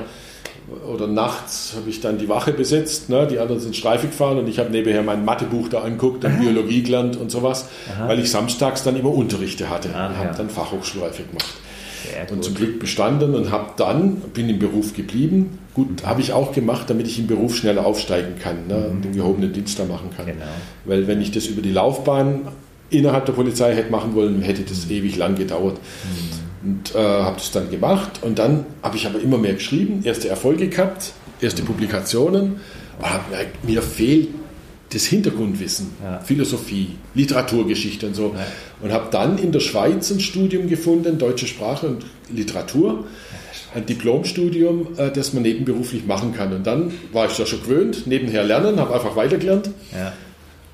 [0.86, 3.26] oder nachts habe ich dann die Wache besetzt, ne?
[3.26, 6.82] die anderen sind Streife gefahren und ich habe nebenher mein Mathebuch da anguckt und Biologie
[6.82, 8.08] gelernt und sowas, Aha.
[8.08, 10.34] weil ich samstags dann immer Unterrichte hatte ah, und habe ja.
[10.34, 11.54] dann Fachhochschulreife gemacht.
[12.30, 15.58] Und zum Glück bestanden und habe dann, bin im Beruf geblieben.
[15.74, 18.92] Gut, habe ich auch gemacht, damit ich im Beruf schneller aufsteigen kann, ne?
[18.92, 19.02] Mhm.
[19.02, 20.26] den gehobenen Dienst da machen kann.
[20.26, 20.44] Genau.
[20.84, 22.48] Weil wenn ich das über die Laufbahn
[22.90, 24.92] innerhalb der Polizei hätte machen wollen, hätte das mhm.
[24.92, 25.76] ewig lang gedauert.
[25.76, 26.70] Mhm.
[26.70, 30.28] Und äh, habe das dann gemacht und dann habe ich aber immer mehr geschrieben, erste
[30.28, 32.56] Erfolge gehabt, erste Publikationen.
[33.00, 33.20] Aber
[33.62, 34.28] mir fehlt
[34.90, 36.20] das Hintergrundwissen, ja.
[36.20, 38.34] Philosophie, Literaturgeschichte und so.
[38.34, 38.46] Ja.
[38.80, 43.06] Und habe dann in der Schweiz ein Studium gefunden, deutsche Sprache und Literatur,
[43.74, 46.52] ein Diplomstudium, äh, das man nebenberuflich machen kann.
[46.54, 49.70] Und dann war ich da schon gewöhnt, nebenher lernen, habe einfach weitergelernt.
[49.92, 50.12] Ja.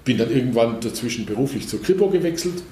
[0.04, 2.62] Bin dann irgendwann dazwischen beruflich zur Kripo gewechselt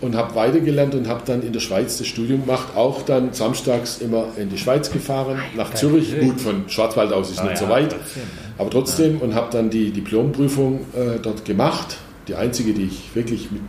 [0.00, 3.98] und habe weitergelernt und habe dann in der Schweiz das Studium gemacht, auch dann samstags
[3.98, 7.66] immer in die Schweiz gefahren, nach Zürich, gut, von Schwarzwald aus ist ah, nicht ja,
[7.66, 8.22] so weit, trotzdem,
[8.58, 11.98] aber trotzdem und habe dann die Diplomprüfung äh, dort gemacht,
[12.28, 13.62] die einzige, die ich wirklich mit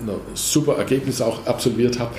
[0.00, 2.14] einem super Ergebnis auch absolviert habe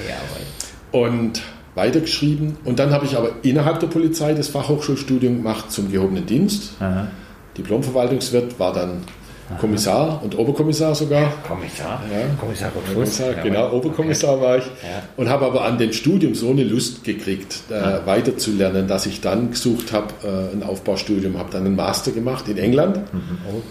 [0.91, 1.41] und
[1.75, 2.57] weitergeschrieben.
[2.65, 6.71] Und dann habe ich aber innerhalb der Polizei das Fachhochschulstudium gemacht zum gehobenen Dienst.
[6.79, 7.07] Aha.
[7.57, 9.03] Diplomverwaltungswirt war dann
[9.59, 11.31] Kommissar und Oberkommissar sogar.
[11.47, 12.01] Kommissar?
[12.11, 12.27] Ja.
[12.39, 14.43] Kommissar Kommissar, genau, Oberkommissar okay.
[14.43, 14.65] war ich.
[15.15, 19.51] Und habe aber an dem Studium so eine Lust gekriegt, äh, weiterzulernen, dass ich dann
[19.51, 22.97] gesucht habe, äh, ein Aufbaustudium, habe dann einen Master gemacht in England.
[23.13, 23.37] Mhm.
[23.49, 23.61] Oh.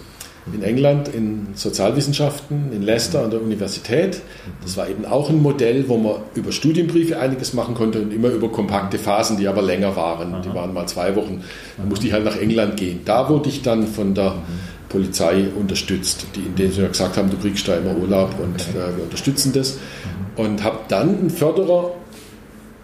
[0.53, 4.21] In England in Sozialwissenschaften, in Leicester an der Universität.
[4.61, 8.29] Das war eben auch ein Modell, wo man über Studienbriefe einiges machen konnte und immer
[8.29, 10.41] über kompakte Phasen, die aber länger waren.
[10.43, 11.43] Die waren mal zwei Wochen.
[11.75, 13.01] Da musste ich halt nach England gehen.
[13.03, 17.29] Da wurde ich dann von der mhm Polizei unterstützt, die in dem Sinne gesagt haben,
[17.29, 19.75] du kriegst da immer Urlaub und äh, wir unterstützen das.
[19.75, 20.45] Mhm.
[20.45, 21.93] Und habe dann einen Förderer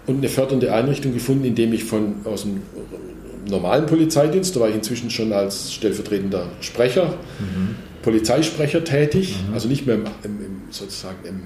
[0.05, 2.61] und eine fördernde Einrichtung gefunden, indem ich von aus dem
[3.49, 7.75] normalen Polizeidienst, da war ich inzwischen schon als stellvertretender Sprecher, mhm.
[8.01, 9.53] Polizeisprecher tätig, mhm.
[9.53, 11.41] also nicht mehr im, im, im sozusagen im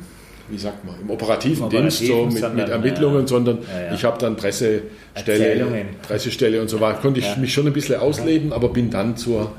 [0.49, 3.93] wie sagt man, im operativen, operativen Dienst, so mit, mit Ermittlungen, ja, sondern ja, ja.
[3.93, 5.67] ich habe dann Pressestelle,
[6.01, 9.51] Pressestelle und so weiter, konnte ich mich schon ein bisschen ausleben, aber bin dann zur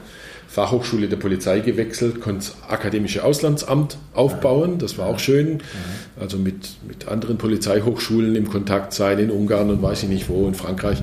[0.48, 5.60] Fachhochschule der Polizei gewechselt, konnte das akademische Auslandsamt aufbauen, das war auch schön.
[6.18, 10.48] Also mit, mit anderen Polizeihochschulen im Kontakt sein, in Ungarn und weiß ich nicht wo,
[10.48, 11.02] in Frankreich.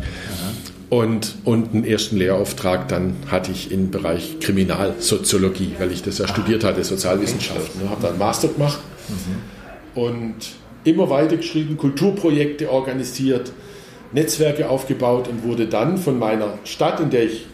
[0.90, 6.28] Und, und einen ersten Lehrauftrag dann hatte ich im Bereich Kriminalsoziologie, weil ich das ja
[6.28, 7.88] studiert hatte, Sozialwissenschaften.
[7.90, 8.80] Habe dann Master gemacht
[9.94, 10.36] und
[10.84, 13.52] immer weiter geschrieben, Kulturprojekte organisiert,
[14.12, 17.46] Netzwerke aufgebaut und wurde dann von meiner Stadt, in der ich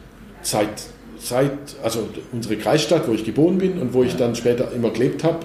[0.42, 0.84] seit
[1.22, 1.52] seit,
[1.84, 5.40] also unsere Kreisstadt, wo ich geboren bin und wo ich dann später immer gelebt habe,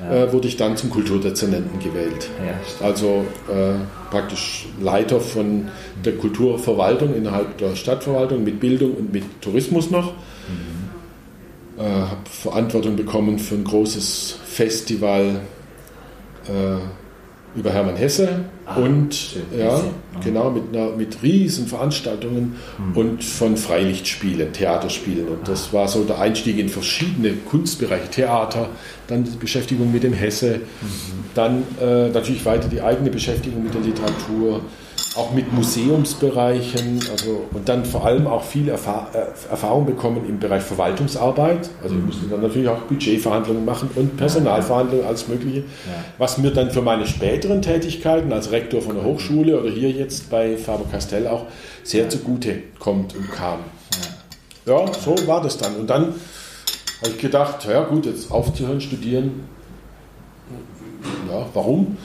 [0.00, 0.24] ja.
[0.24, 2.28] äh, wurde ich dann zum Kulturdezernenten gewählt.
[2.44, 3.74] Ja, also äh,
[4.10, 5.68] praktisch Leiter von
[6.04, 10.12] der Kulturverwaltung innerhalb der Stadtverwaltung mit Bildung und mit Tourismus noch.
[10.12, 10.80] Mhm.
[11.78, 15.40] Äh, habe Verantwortung bekommen für ein großes Festival
[16.46, 16.99] äh,
[17.54, 19.42] über Hermann Hesse ah, und schön.
[19.58, 19.90] ja, Hesse.
[20.22, 22.96] genau mit, einer, mit riesen Veranstaltungen mhm.
[22.96, 25.46] und von Freilichtspielen, Theaterspielen und ah.
[25.46, 28.68] das war so der Einstieg in verschiedene Kunstbereiche, Theater,
[29.08, 31.24] dann die Beschäftigung mit dem Hesse, mhm.
[31.34, 34.62] dann äh, natürlich weiter die eigene Beschäftigung mit der Literatur,
[35.16, 40.38] auch mit Museumsbereichen also, und dann vor allem auch viel Erfahr äh, Erfahrung bekommen im
[40.38, 41.68] Bereich Verwaltungsarbeit.
[41.82, 45.64] Also ich musste dann natürlich auch Budgetverhandlungen machen und Personalverhandlungen, alles Mögliche,
[46.18, 50.30] was mir dann für meine späteren Tätigkeiten als Rektor von der Hochschule oder hier jetzt
[50.30, 51.46] bei Faber-Castell auch
[51.82, 53.58] sehr zugute kommt und kam.
[54.66, 55.74] Ja, so war das dann.
[55.74, 56.14] Und dann
[57.00, 59.48] habe ich gedacht, ja gut, jetzt aufzuhören, studieren,
[61.30, 61.96] ja, warum?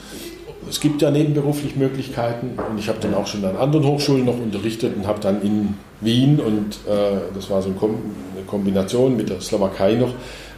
[0.68, 4.38] Es gibt ja nebenberuflich Möglichkeiten und ich habe dann auch schon an anderen Hochschulen noch
[4.38, 9.40] unterrichtet und habe dann in Wien und äh, das war so eine Kombination mit der
[9.40, 10.14] Slowakei noch,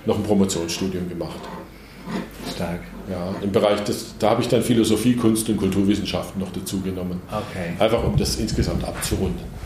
[0.06, 1.40] noch ein Promotionsstudium gemacht.
[2.54, 2.80] Stark.
[3.11, 7.22] Ja, im Bereich des, da habe ich dann Philosophie, Kunst und Kulturwissenschaften noch dazu genommen.
[7.28, 7.72] Okay.
[7.78, 9.59] Einfach um das insgesamt abzurunden.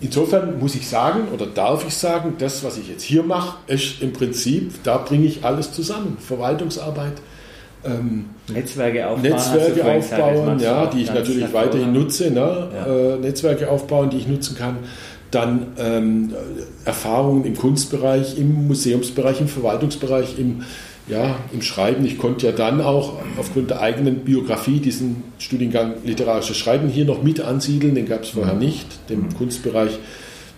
[0.00, 4.02] Insofern muss ich sagen oder darf ich sagen, das, was ich jetzt hier mache, ist
[4.02, 6.16] im Prinzip, da bringe ich alles zusammen.
[6.18, 7.14] Verwaltungsarbeit,
[7.84, 12.68] ähm, Netzwerke aufbauen, Netzwerke aufbauen ja, die ich natürlich weiterhin nutze, ne?
[12.74, 13.14] Ja.
[13.14, 14.78] Äh, Netzwerke aufbauen, die ich nutzen kann.
[15.30, 16.34] Dann ähm,
[16.84, 20.62] Erfahrungen im Kunstbereich, im Museumsbereich, im Verwaltungsbereich, im,
[21.06, 22.04] ja, im Schreiben.
[22.04, 27.22] Ich konnte ja dann auch aufgrund der eigenen Biografie diesen Studiengang literarisches Schreiben hier noch
[27.22, 27.94] mit ansiedeln.
[27.94, 28.60] Den gab es vorher mhm.
[28.60, 29.34] nicht, den mhm.
[29.36, 29.98] Kunstbereich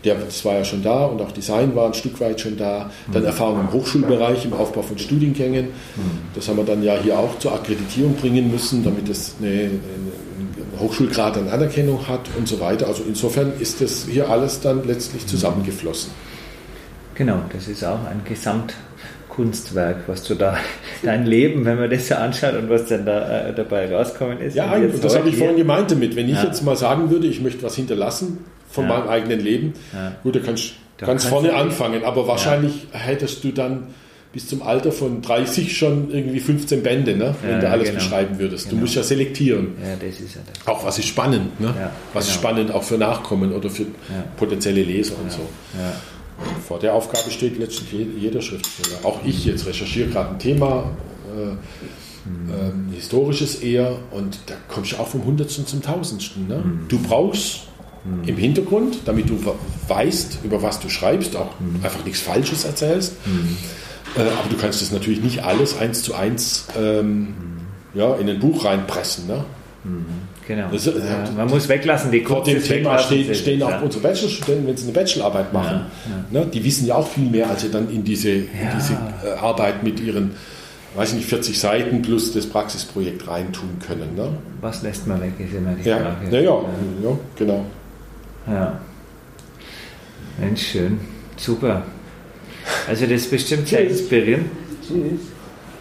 [0.04, 2.90] der, das war ja schon da und auch Design war ein Stück weit schon da.
[3.12, 3.28] Dann mhm.
[3.28, 5.66] Erfahrung im Hochschulbereich, im Aufbau von Studiengängen.
[5.66, 6.18] Mhm.
[6.34, 10.80] Das haben wir dann ja hier auch zur Akkreditierung bringen müssen, damit es eine, eine
[10.80, 12.88] Hochschulgrad an Anerkennung hat und so weiter.
[12.88, 16.10] Also insofern ist das hier alles dann letztlich zusammengeflossen.
[17.14, 20.56] Genau, das ist auch ein Gesamtkunstwerk, was du da,
[21.02, 24.56] dein Leben, wenn man das so anschaut und was dann da äh, dabei rauskommen ist.
[24.56, 26.16] Ja, und, und das habe ich vorhin gemeint damit.
[26.16, 26.44] Wenn ich ja.
[26.44, 28.38] jetzt mal sagen würde, ich möchte was hinterlassen
[28.72, 28.98] von ja.
[28.98, 30.16] meinem eigenen Leben, ja.
[30.22, 33.88] gut, da kannst du ganz vorne anfangen, aber wahrscheinlich hättest du dann
[34.32, 37.34] bis zum Alter von 30 schon irgendwie 15 Bände, ne?
[37.42, 37.98] wenn du alles genau.
[37.98, 38.64] beschreiben würdest.
[38.64, 38.76] Genau.
[38.76, 39.74] Du musst ja selektieren.
[39.82, 40.66] Ja, das ist ja das.
[40.66, 41.68] Auch was ist spannend, ne?
[41.68, 42.20] Was genau.
[42.20, 43.84] ist spannend auch für Nachkommen oder für
[44.38, 45.46] potenzielle Leser und so.
[46.66, 49.04] Vor der Aufgabe steht letztlich jeder Schriftsteller.
[49.04, 50.90] Auch ich jetzt recherchiere gerade ein Thema,
[51.36, 52.92] äh, mhm.
[52.92, 56.48] äh, historisches eher, und da kommst du auch vom Hundertsten zum Tausendsten.
[56.48, 56.56] Ne?
[56.56, 56.88] Mhm.
[56.88, 57.68] Du brauchst
[58.04, 58.28] mhm.
[58.28, 59.38] im Hintergrund, damit du
[59.88, 61.80] weißt, über was du schreibst, auch mhm.
[61.82, 63.14] einfach nichts Falsches erzählst.
[63.26, 63.56] Mhm.
[64.16, 67.34] Äh, aber du kannst das natürlich nicht alles eins zu eins ähm,
[67.94, 69.26] ja, in ein Buch reinpressen.
[69.26, 69.44] Ne?
[69.84, 70.06] Mhm.
[70.46, 70.68] Genau.
[70.72, 73.80] Das, äh, ja, man muss weglassen, die Vor dem Thema stehen, stehen auch ja.
[73.80, 75.86] unsere Bachelorstudenten, wenn sie eine Bachelorarbeit machen.
[76.32, 78.94] Ja, ne, die wissen ja auch viel mehr, als sie dann in diese, in diese
[79.24, 80.32] äh, Arbeit mit ihren,
[80.96, 84.16] weiß ich nicht, 40 Seiten plus das Praxisprojekt reintun können.
[84.16, 84.30] Ne?
[84.60, 85.98] Was lässt man weg, ist immer die ja.
[85.98, 86.36] Frage.
[86.36, 86.60] Ja, ja,
[87.02, 87.64] ja, genau.
[88.46, 88.80] Ja.
[90.38, 91.00] Mensch, schön.
[91.36, 91.82] Super.
[92.88, 94.50] Also das ist bestimmt sehr inspirierend.
[94.86, 95.20] Tschüss.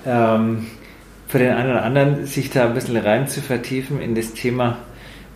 [0.05, 0.67] Ähm,
[1.27, 4.77] für den einen oder anderen, sich da ein bisschen rein zu vertiefen in das Thema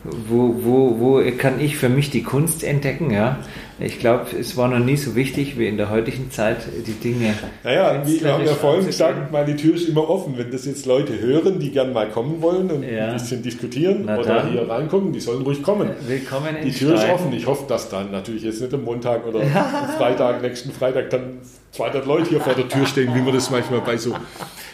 [0.05, 3.11] wo, wo, wo kann ich für mich die Kunst entdecken?
[3.11, 3.39] Ja?
[3.77, 7.33] Ich glaube, es war noch nie so wichtig wie in der heutigen Zeit, die Dinge.
[7.61, 10.37] Naja, wir haben ja vorhin gesagt, meine Tür ist immer offen.
[10.37, 13.07] Wenn das jetzt Leute hören, die gern mal kommen wollen und ja.
[13.07, 14.51] ein bisschen diskutieren Na oder dann.
[14.51, 15.89] hier reingucken, die sollen ruhig kommen.
[16.07, 17.09] Willkommen in Die Tür Stein.
[17.09, 17.33] ist offen.
[17.33, 21.39] Ich hoffe, dass dann natürlich jetzt nicht am Montag oder am Freitag, nächsten Freitag dann
[21.71, 24.15] 200 Leute hier vor der Tür stehen, wie man das manchmal bei so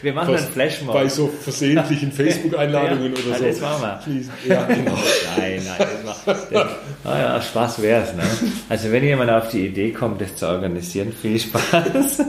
[0.01, 0.93] wir machen einen Flashmob.
[0.93, 3.45] Bei so versehentlichen Facebook-Einladungen ja, oder so.
[3.45, 4.55] Das machen wir.
[4.55, 4.97] Ja, genau.
[5.37, 6.67] nein, nein, das macht, das,
[7.03, 8.13] ah ja, Spaß wäre es.
[8.13, 8.23] Ne?
[8.69, 12.23] Also wenn jemand auf die Idee kommt, das zu organisieren, viel Spaß.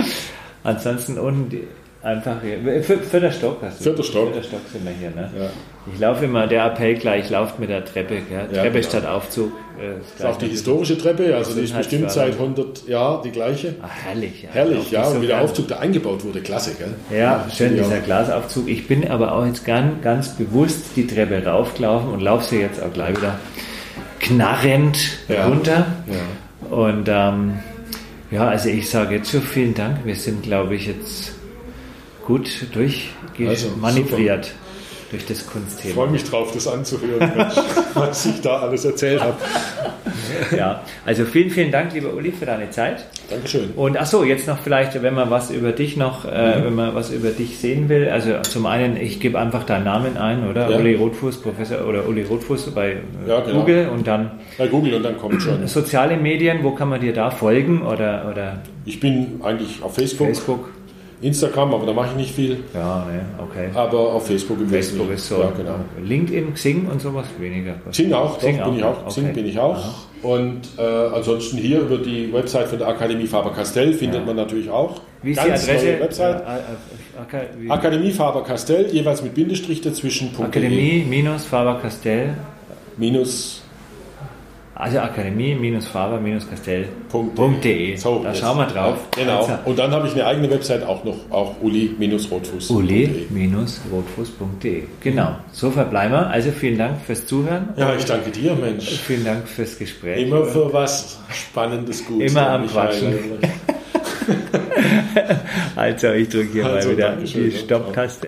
[0.64, 1.50] Ansonsten unten
[2.02, 2.82] Einfach hier.
[2.82, 3.84] Vierter Stock hast du.
[3.84, 4.32] Vierter Stock.
[4.32, 5.10] Vierter Stock sind wir hier.
[5.10, 5.30] Ne?
[5.38, 5.50] Ja.
[5.92, 8.16] Ich laufe immer, der Appell gleich, lauft mit der Treppe.
[8.16, 8.40] Ja?
[8.40, 8.82] Treppe ja, genau.
[8.82, 9.52] statt Aufzug.
[9.78, 13.30] Äh, das ist auch die historische Treppe, also die ist bestimmt seit 100 Jahren die
[13.30, 13.76] gleiche.
[13.82, 14.42] Ach, herrlich.
[14.42, 14.48] Ja.
[14.52, 15.06] Herrlich, ja.
[15.06, 16.94] Und wie der Aufzug da eingebaut wurde, klasse, gell?
[17.10, 18.68] Ja, ja schön, dieser Glasaufzug.
[18.68, 22.82] Ich bin aber auch jetzt ganz, ganz bewusst die Treppe raufgelaufen und laufe sie jetzt
[22.82, 23.38] auch gleich wieder
[24.22, 25.86] knarrend runter.
[26.70, 27.58] Und ähm,
[28.30, 30.06] ja, also ich sage jetzt schon vielen Dank.
[30.06, 31.34] Wir sind, glaube ich, jetzt
[32.24, 34.61] gut durchmanövriert also,
[35.12, 35.88] durch das Kunstthema.
[35.90, 37.30] Ich freue mich drauf, das anzuhören,
[37.94, 39.36] was ich da alles erzählt habe.
[40.56, 43.04] Ja, also vielen, vielen Dank, lieber Uli, für deine Zeit.
[43.30, 43.70] Dankeschön.
[43.76, 46.64] Und ach so, jetzt noch vielleicht, wenn man was über dich noch, äh, mhm.
[46.64, 48.08] wenn man was über dich sehen will.
[48.08, 50.70] Also zum einen, ich gebe einfach deinen Namen ein, oder?
[50.70, 50.78] Ja.
[50.78, 52.96] Uli Rotfuß, Professor oder Uli Rotfuß bei äh,
[53.28, 53.60] ja, genau.
[53.60, 54.32] Google und dann.
[54.58, 55.66] Bei Google und dann kommt schon.
[55.66, 58.28] Soziale Medien, wo kann man dir da folgen oder?
[58.30, 58.62] oder?
[58.84, 60.28] Ich bin eigentlich auf Facebook.
[60.28, 60.68] Facebook.
[61.22, 62.58] Instagram, aber da mache ich nicht viel.
[62.74, 63.68] Ja, ne, okay.
[63.74, 65.38] Aber auf Facebook im Facebook ist so.
[65.38, 65.76] Ja, genau.
[66.02, 67.74] LinkedIn, Xing und sowas weniger.
[67.90, 69.00] Xing auch, Xing doch, auch, bin ich auch.
[69.02, 69.08] Okay.
[69.08, 69.76] Xing bin ich auch.
[69.76, 69.94] Aha.
[70.22, 74.26] Und äh, ansonsten hier über die Website von der Akademie Faber-Castell findet ja.
[74.26, 75.00] man natürlich auch.
[75.22, 76.00] Wie ist Ganz die Adresse?
[76.00, 76.42] Website.
[76.44, 80.30] Ja, äh, Akademie Faber-Castell, jeweils mit Bindestrich dazwischen.
[80.40, 82.34] Akademie minus Faber-Castell.
[82.96, 83.61] Minus
[84.74, 87.96] also akademie-faber-castell.de.
[87.96, 88.98] So, da schauen wir drauf.
[89.16, 89.38] Ja, genau.
[89.40, 92.70] Also, und dann habe ich eine eigene Website auch noch, auch uli-rotfuß.
[92.70, 94.84] uli-rotfuß.de.
[95.00, 95.36] Genau.
[95.52, 96.26] So verbleiben wir.
[96.28, 97.74] Also vielen Dank fürs Zuhören.
[97.76, 98.88] Ja, ich danke dir, Mensch.
[99.00, 100.26] Vielen Dank fürs Gespräch.
[100.26, 102.32] Immer für was Spannendes, Gutes.
[102.32, 103.12] Immer am Quatschen.
[105.76, 108.20] also, ich drücke hier also, mal wieder die Stopptaste.